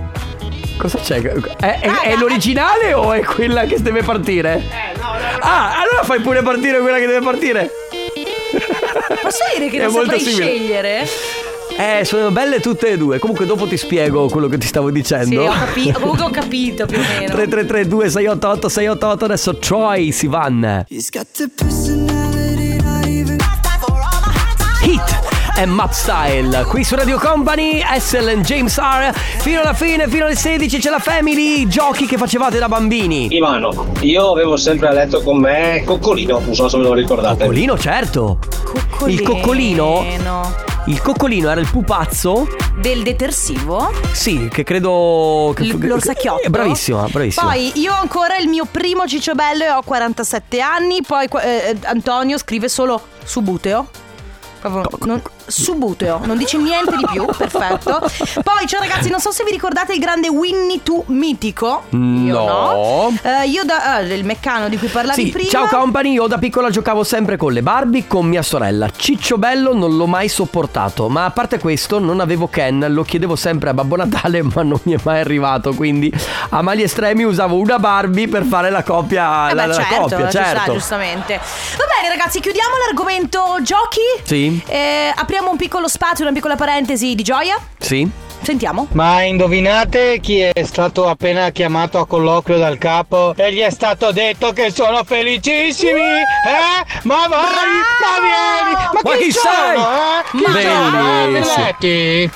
Cosa 0.78 0.98
c'è? 1.00 1.20
È, 1.22 1.80
è- 1.80 1.88
Ah, 1.88 2.02
è 2.04 2.14
no, 2.14 2.20
l'originale 2.22 2.94
o 2.94 3.12
è 3.12 3.22
quella 3.22 3.64
che 3.66 3.82
deve 3.82 4.02
partire? 4.04 4.54
Eh, 4.70 4.98
no, 4.98 5.08
no. 5.08 5.38
Ah, 5.42 5.80
allora 5.82 6.04
fai 6.04 6.22
pure 6.22 6.42
partire 6.42 6.80
quella 6.80 6.98
che 7.00 7.08
deve 7.08 7.20
partire. 7.22 7.70
Posso 9.22 9.44
dire 9.58 9.70
che 9.70 9.78
È 9.80 9.82
non 9.84 9.92
saprei 9.92 10.20
simile. 10.20 10.46
scegliere? 10.46 11.08
Eh, 11.78 12.04
sono 12.04 12.32
belle 12.32 12.60
tutte 12.60 12.90
e 12.90 12.98
due. 12.98 13.20
Comunque 13.20 13.46
dopo 13.46 13.68
ti 13.68 13.78
spiego 13.78 14.28
quello 14.28 14.48
che 14.48 14.58
ti 14.58 14.68
stavo 14.68 14.92
dicendo. 14.92 15.42
Sì, 15.42 15.48
ho 15.48 15.52
capito. 15.52 16.00
Comunque 16.00 16.26
ho 16.26 16.30
capito 16.30 16.86
più 16.86 16.98
o 16.98 17.02
meno. 17.02 17.32
3332 17.32 18.10
688 18.10 18.70
688 18.70 19.26
adesso 19.26 19.58
Troy 19.58 20.12
Sivan. 20.12 20.86
Hit 24.82 25.20
e 25.58 25.66
Map 25.66 25.92
Style 25.92 26.64
qui 26.70 26.86
su 26.86 26.96
Radio 26.96 27.20
Company 27.20 27.82
Essel 27.82 28.30
and 28.30 28.46
James 28.46 28.78
R 28.78 29.12
fino 29.14 29.60
alla 29.60 29.74
fine 29.74 30.08
fino 30.08 30.24
alle 30.24 30.38
16 30.38 30.80
c'è 30.80 30.90
la 30.90 31.00
Family 31.00 31.68
giochi 31.68 32.06
che 32.06 32.16
facevate 32.16 32.60
da 32.60 32.70
bambini 32.70 33.28
Ivano, 33.30 33.92
io 34.00 34.32
avevo 34.32 34.56
sempre 34.56 34.88
a 34.88 34.94
letto 34.94 35.22
con 35.22 35.38
me 35.38 35.84
Coccolino, 35.84 36.40
non 36.40 36.56
so 36.56 36.70
se 36.70 36.78
ve 36.78 36.84
lo 36.84 36.94
ricordate. 36.94 37.40
Coccolino 37.40 37.78
certo 37.78 38.40
il 39.08 39.22
coccolino 39.22 40.06
il 40.90 41.02
coccolino 41.02 41.50
era 41.50 41.62
il 41.62 41.70
pupazzo 41.70 42.48
Del 42.80 43.04
detersivo? 43.04 43.92
sì 44.12 44.48
che 44.52 44.64
credo 44.64 45.54
che, 45.56 45.64
L- 45.64 45.86
l'orsacchiotto? 45.88 46.42
Eh, 46.44 46.50
bravissima 46.50 47.08
bravissima 47.08 47.46
Poi 47.52 47.72
io 47.80 47.94
ho 47.94 48.00
ancora 48.00 48.38
il 48.38 48.48
mio 48.48 48.66
primo 48.70 49.06
cicciobello 49.06 49.64
e 49.64 49.70
ho 49.72 49.82
47 49.84 50.60
anni. 50.62 51.02
Poi 51.06 51.28
eh, 51.44 51.78
Antonio 51.84 52.38
scrive 52.38 52.68
solo 52.70 53.02
subuteo. 53.24 53.88
Proprio 54.62 54.84
non- 55.06 55.22
subuteo, 55.50 56.22
non 56.26 56.38
dice 56.38 56.58
niente 56.58 56.96
di 56.96 57.06
più, 57.12 57.26
perfetto. 57.26 58.00
Poi, 58.00 58.68
ciao 58.68 58.80
ragazzi, 58.80 59.10
non 59.10 59.20
so 59.20 59.32
se 59.32 59.44
vi 59.44 59.52
ricordate 59.52 59.94
il 59.94 60.00
grande 60.00 60.30
Winnie 60.30 60.82
Two 60.84 61.04
mitico. 61.08 61.84
Io 61.90 61.98
no. 62.46 63.14
Eh, 63.22 63.48
io 63.48 63.64
da 63.64 63.96
ah, 63.96 64.00
il 64.00 64.24
meccano 64.26 64.70
di 64.70 64.78
cui 64.78 64.88
parlavi 64.88 65.24
Sì, 65.26 65.30
prima. 65.32 65.50
ciao 65.50 65.68
company, 65.68 66.14
io 66.14 66.28
da 66.28 66.38
piccola 66.38 66.70
giocavo 66.70 67.04
sempre 67.04 67.38
con 67.38 67.52
le 67.54 67.62
Barbie 67.62 68.08
con 68.08 68.26
mia 68.26 68.42
sorella. 68.42 68.90
Ciccio 68.96 69.38
Bello 69.38 69.74
non 69.74 69.96
l'ho 69.96 70.08
mai 70.08 70.28
sopportato, 70.28 71.10
ma 71.10 71.26
a 71.26 71.32
parte 71.32 71.60
questo 71.60 72.00
non 72.00 72.20
avevo 72.20 72.48
Ken, 72.48 72.86
lo 72.90 73.04
chiedevo 73.04 73.36
sempre 73.36 73.70
a 73.70 73.74
Babbo 73.74 73.96
Natale, 73.96 74.42
ma 74.54 74.64
non 74.64 74.80
mi 74.84 74.94
è 74.94 75.00
mai 75.04 75.20
arrivato, 75.22 75.74
quindi 75.74 76.12
a 76.50 76.62
mali 76.62 76.84
estremi 76.84 77.24
usavo 77.24 77.56
una 77.56 77.80
Barbie 77.80 78.28
per 78.28 78.44
fare 78.44 78.70
la 78.70 78.84
coppia, 78.84 79.50
Eh 79.50 79.54
la, 79.54 79.62
beh, 79.64 79.68
la 79.68 79.74
certo, 79.74 79.96
coppia, 80.02 80.30
sta, 80.30 80.44
certo. 80.44 80.74
giustamente. 80.74 81.36
Va 81.38 81.86
bene, 82.02 82.10
ragazzi, 82.16 82.40
chiudiamo 82.40 82.70
l'argomento 82.86 83.58
giochi. 83.62 84.00
Sì? 84.24 84.62
Eh, 84.68 85.12
apriamo 85.16 85.39
un 85.48 85.58
piccolo 85.58 85.88
spazio, 85.88 86.26
una 86.26 86.34
piccola 86.34 86.56
parentesi 86.56 87.16
di 87.16 87.24
gioia. 87.24 87.56
Sì? 87.78 88.10
Sentiamo. 88.42 88.88
Ma 88.92 89.22
indovinate 89.24 90.20
chi 90.22 90.40
è 90.40 90.64
stato 90.64 91.08
appena 91.08 91.50
chiamato 91.52 92.00
a 92.00 92.08
colloquio 92.08 92.58
dal 92.58 92.78
capo 92.78 93.34
e 93.36 93.54
gli 93.54 93.60
è 93.60 93.70
stato 93.70 94.12
detto 94.12 94.52
che 94.54 94.72
sono 94.72 95.04
felicissimi? 95.04 96.00
Eh? 96.00 97.02
Ma 97.04 97.28
vai, 97.28 97.40
ma 98.00 98.14
vieni! 98.22 98.76
Ma, 98.94 99.00
Ma 99.04 99.16
chi 99.18 99.32
sono, 99.32 99.54
sei? 99.54 99.80
Eh? 99.80 100.24
Chi 100.32 100.62
sono? 100.62 100.98
Eh, 100.98 101.32
Bellissimo. 101.32 101.56
Villetti? 101.56 102.32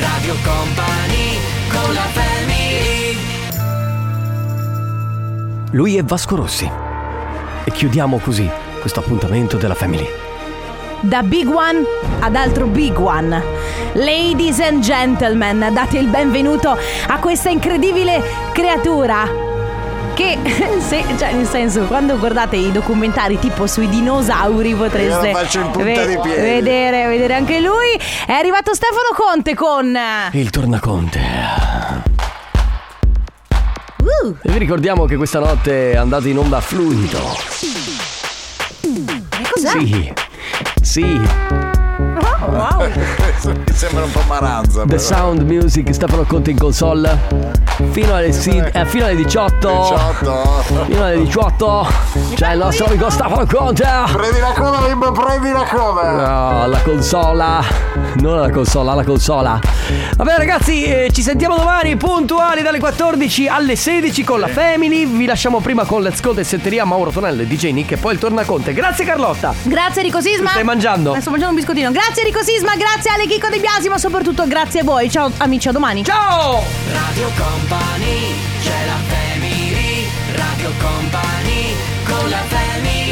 Radio 0.00 0.34
Company 0.42 1.38
con 1.70 1.94
la 1.94 2.06
family 2.12 3.18
Lui 5.72 5.96
è 5.96 6.02
Vasco 6.04 6.36
Rossi. 6.36 6.70
E 7.64 7.70
chiudiamo 7.70 8.18
così 8.18 8.48
questo 8.80 9.00
appuntamento 9.00 9.56
della 9.56 9.74
Family. 9.74 10.23
Da 11.04 11.22
Big 11.22 11.46
One 11.48 11.84
ad 12.20 12.34
altro 12.34 12.66
Big 12.66 12.98
One. 12.98 13.42
Ladies 13.92 14.58
and 14.60 14.80
gentlemen, 14.80 15.68
date 15.72 15.98
il 15.98 16.06
benvenuto 16.06 16.76
a 17.08 17.18
questa 17.18 17.50
incredibile 17.50 18.22
creatura. 18.52 19.28
Che, 20.14 20.38
se, 20.80 21.04
cioè, 21.18 21.32
nel 21.34 21.46
senso, 21.46 21.82
quando 21.82 22.16
guardate 22.18 22.56
i 22.56 22.72
documentari 22.72 23.38
tipo 23.38 23.66
sui 23.66 23.88
dinosauri 23.88 24.74
potreste 24.74 25.26
Io 25.28 25.32
lo 25.32 25.38
faccio 25.38 25.60
in 25.60 25.70
punta 25.70 26.04
di 26.06 26.18
piedi. 26.22 26.40
vedere, 26.40 27.06
vedere 27.06 27.34
anche 27.34 27.60
lui. 27.60 28.00
È 28.26 28.32
arrivato 28.32 28.72
Stefano 28.74 29.08
Conte 29.14 29.54
con. 29.54 29.96
Il 30.32 30.48
tornaconte. 30.50 31.20
Uh, 33.98 34.36
E 34.42 34.50
vi 34.52 34.58
ricordiamo 34.58 35.04
che 35.04 35.16
questa 35.16 35.38
notte 35.38 35.92
è 35.92 35.96
andato 35.96 36.28
in 36.28 36.38
onda 36.38 36.60
fluido. 36.60 37.36
cos'è? 39.50 39.68
Sì. 39.68 40.12
Sì. 40.84 41.63
Oh, 42.16 42.50
wow. 42.50 42.88
Sembra 43.72 44.04
un 44.04 44.10
po' 44.10 44.22
maranza. 44.28 44.80
The 44.82 44.86
però. 44.86 45.00
Sound 45.00 45.42
Music 45.42 45.92
Stefano 45.94 46.22
Conte 46.24 46.50
in 46.50 46.58
console 46.58 47.18
fino 47.90 48.14
alle, 48.14 48.32
si- 48.32 48.56
eh, 48.56 48.86
fino 48.86 49.04
alle 49.04 49.16
18 49.16 49.68
18. 49.68 50.84
fino 50.86 51.04
alle 51.04 51.18
18 51.22 51.86
c'è 52.34 52.52
il 52.52 52.58
nostro 52.58 52.86
amico 52.86 53.10
Stefano 53.10 53.44
Conte 53.46 53.84
Prendi 54.12 54.38
la 54.38 54.52
coda, 54.52 54.78
bimbo, 54.86 55.10
prendi 55.12 55.50
la 55.50 55.64
coda. 55.64 56.10
No, 56.62 56.66
la 56.68 56.78
consola 56.82 57.62
non 58.20 58.40
la 58.40 58.50
consola, 58.50 58.94
la 58.94 59.02
consola 59.04 59.58
vabbè 60.16 60.36
ragazzi 60.36 60.84
eh, 60.84 61.10
ci 61.12 61.22
sentiamo 61.22 61.56
domani 61.56 61.96
puntuali 61.96 62.62
dalle 62.62 62.78
14 62.78 63.48
alle 63.48 63.74
16 63.76 64.22
con 64.24 64.38
la 64.40 64.46
Family 64.46 65.04
vi 65.06 65.26
lasciamo 65.26 65.60
prima 65.60 65.84
con 65.84 66.00
Let's 66.02 66.20
Go 66.22 66.32
del 66.32 66.46
Setteria 66.46 66.84
Mauro 66.84 67.10
Tonello 67.10 67.42
e 67.42 67.46
DJ 67.46 67.72
Nick 67.72 67.92
e 67.92 67.96
poi 67.96 68.14
il 68.14 68.18
tornaconte 68.20 68.72
grazie 68.72 69.04
Carlotta 69.04 69.52
Grazie 69.64 70.02
Enrico 70.02 70.20
Sisma. 70.20 70.50
Stai 70.50 70.64
mangiando? 70.64 71.14
Eh, 71.14 71.20
Sto 71.20 71.30
mangiando 71.30 71.54
un 71.54 71.60
biscottino. 71.60 71.90
Grazie 71.90 72.03
Grazie 72.06 72.24
Enrico 72.24 72.44
Sisma, 72.44 72.76
grazie 72.76 73.12
Ale 73.12 73.26
Chicco 73.26 73.48
di 73.48 73.58
Biasi, 73.58 73.88
ma 73.88 73.96
soprattutto 73.96 74.46
grazie 74.46 74.80
a 74.80 74.84
voi. 74.84 75.08
Ciao 75.10 75.32
amici, 75.38 75.68
a 75.68 75.72
domani. 75.72 76.04
Ciao! 76.04 76.62
Radio 76.92 77.30
Company, 77.34 78.34
c'è 78.62 78.84
la 78.84 78.98
family, 79.08 80.06
Radio 80.34 80.70
Company, 80.78 81.74
con 82.04 82.28
la 82.28 82.42
family. 82.46 83.03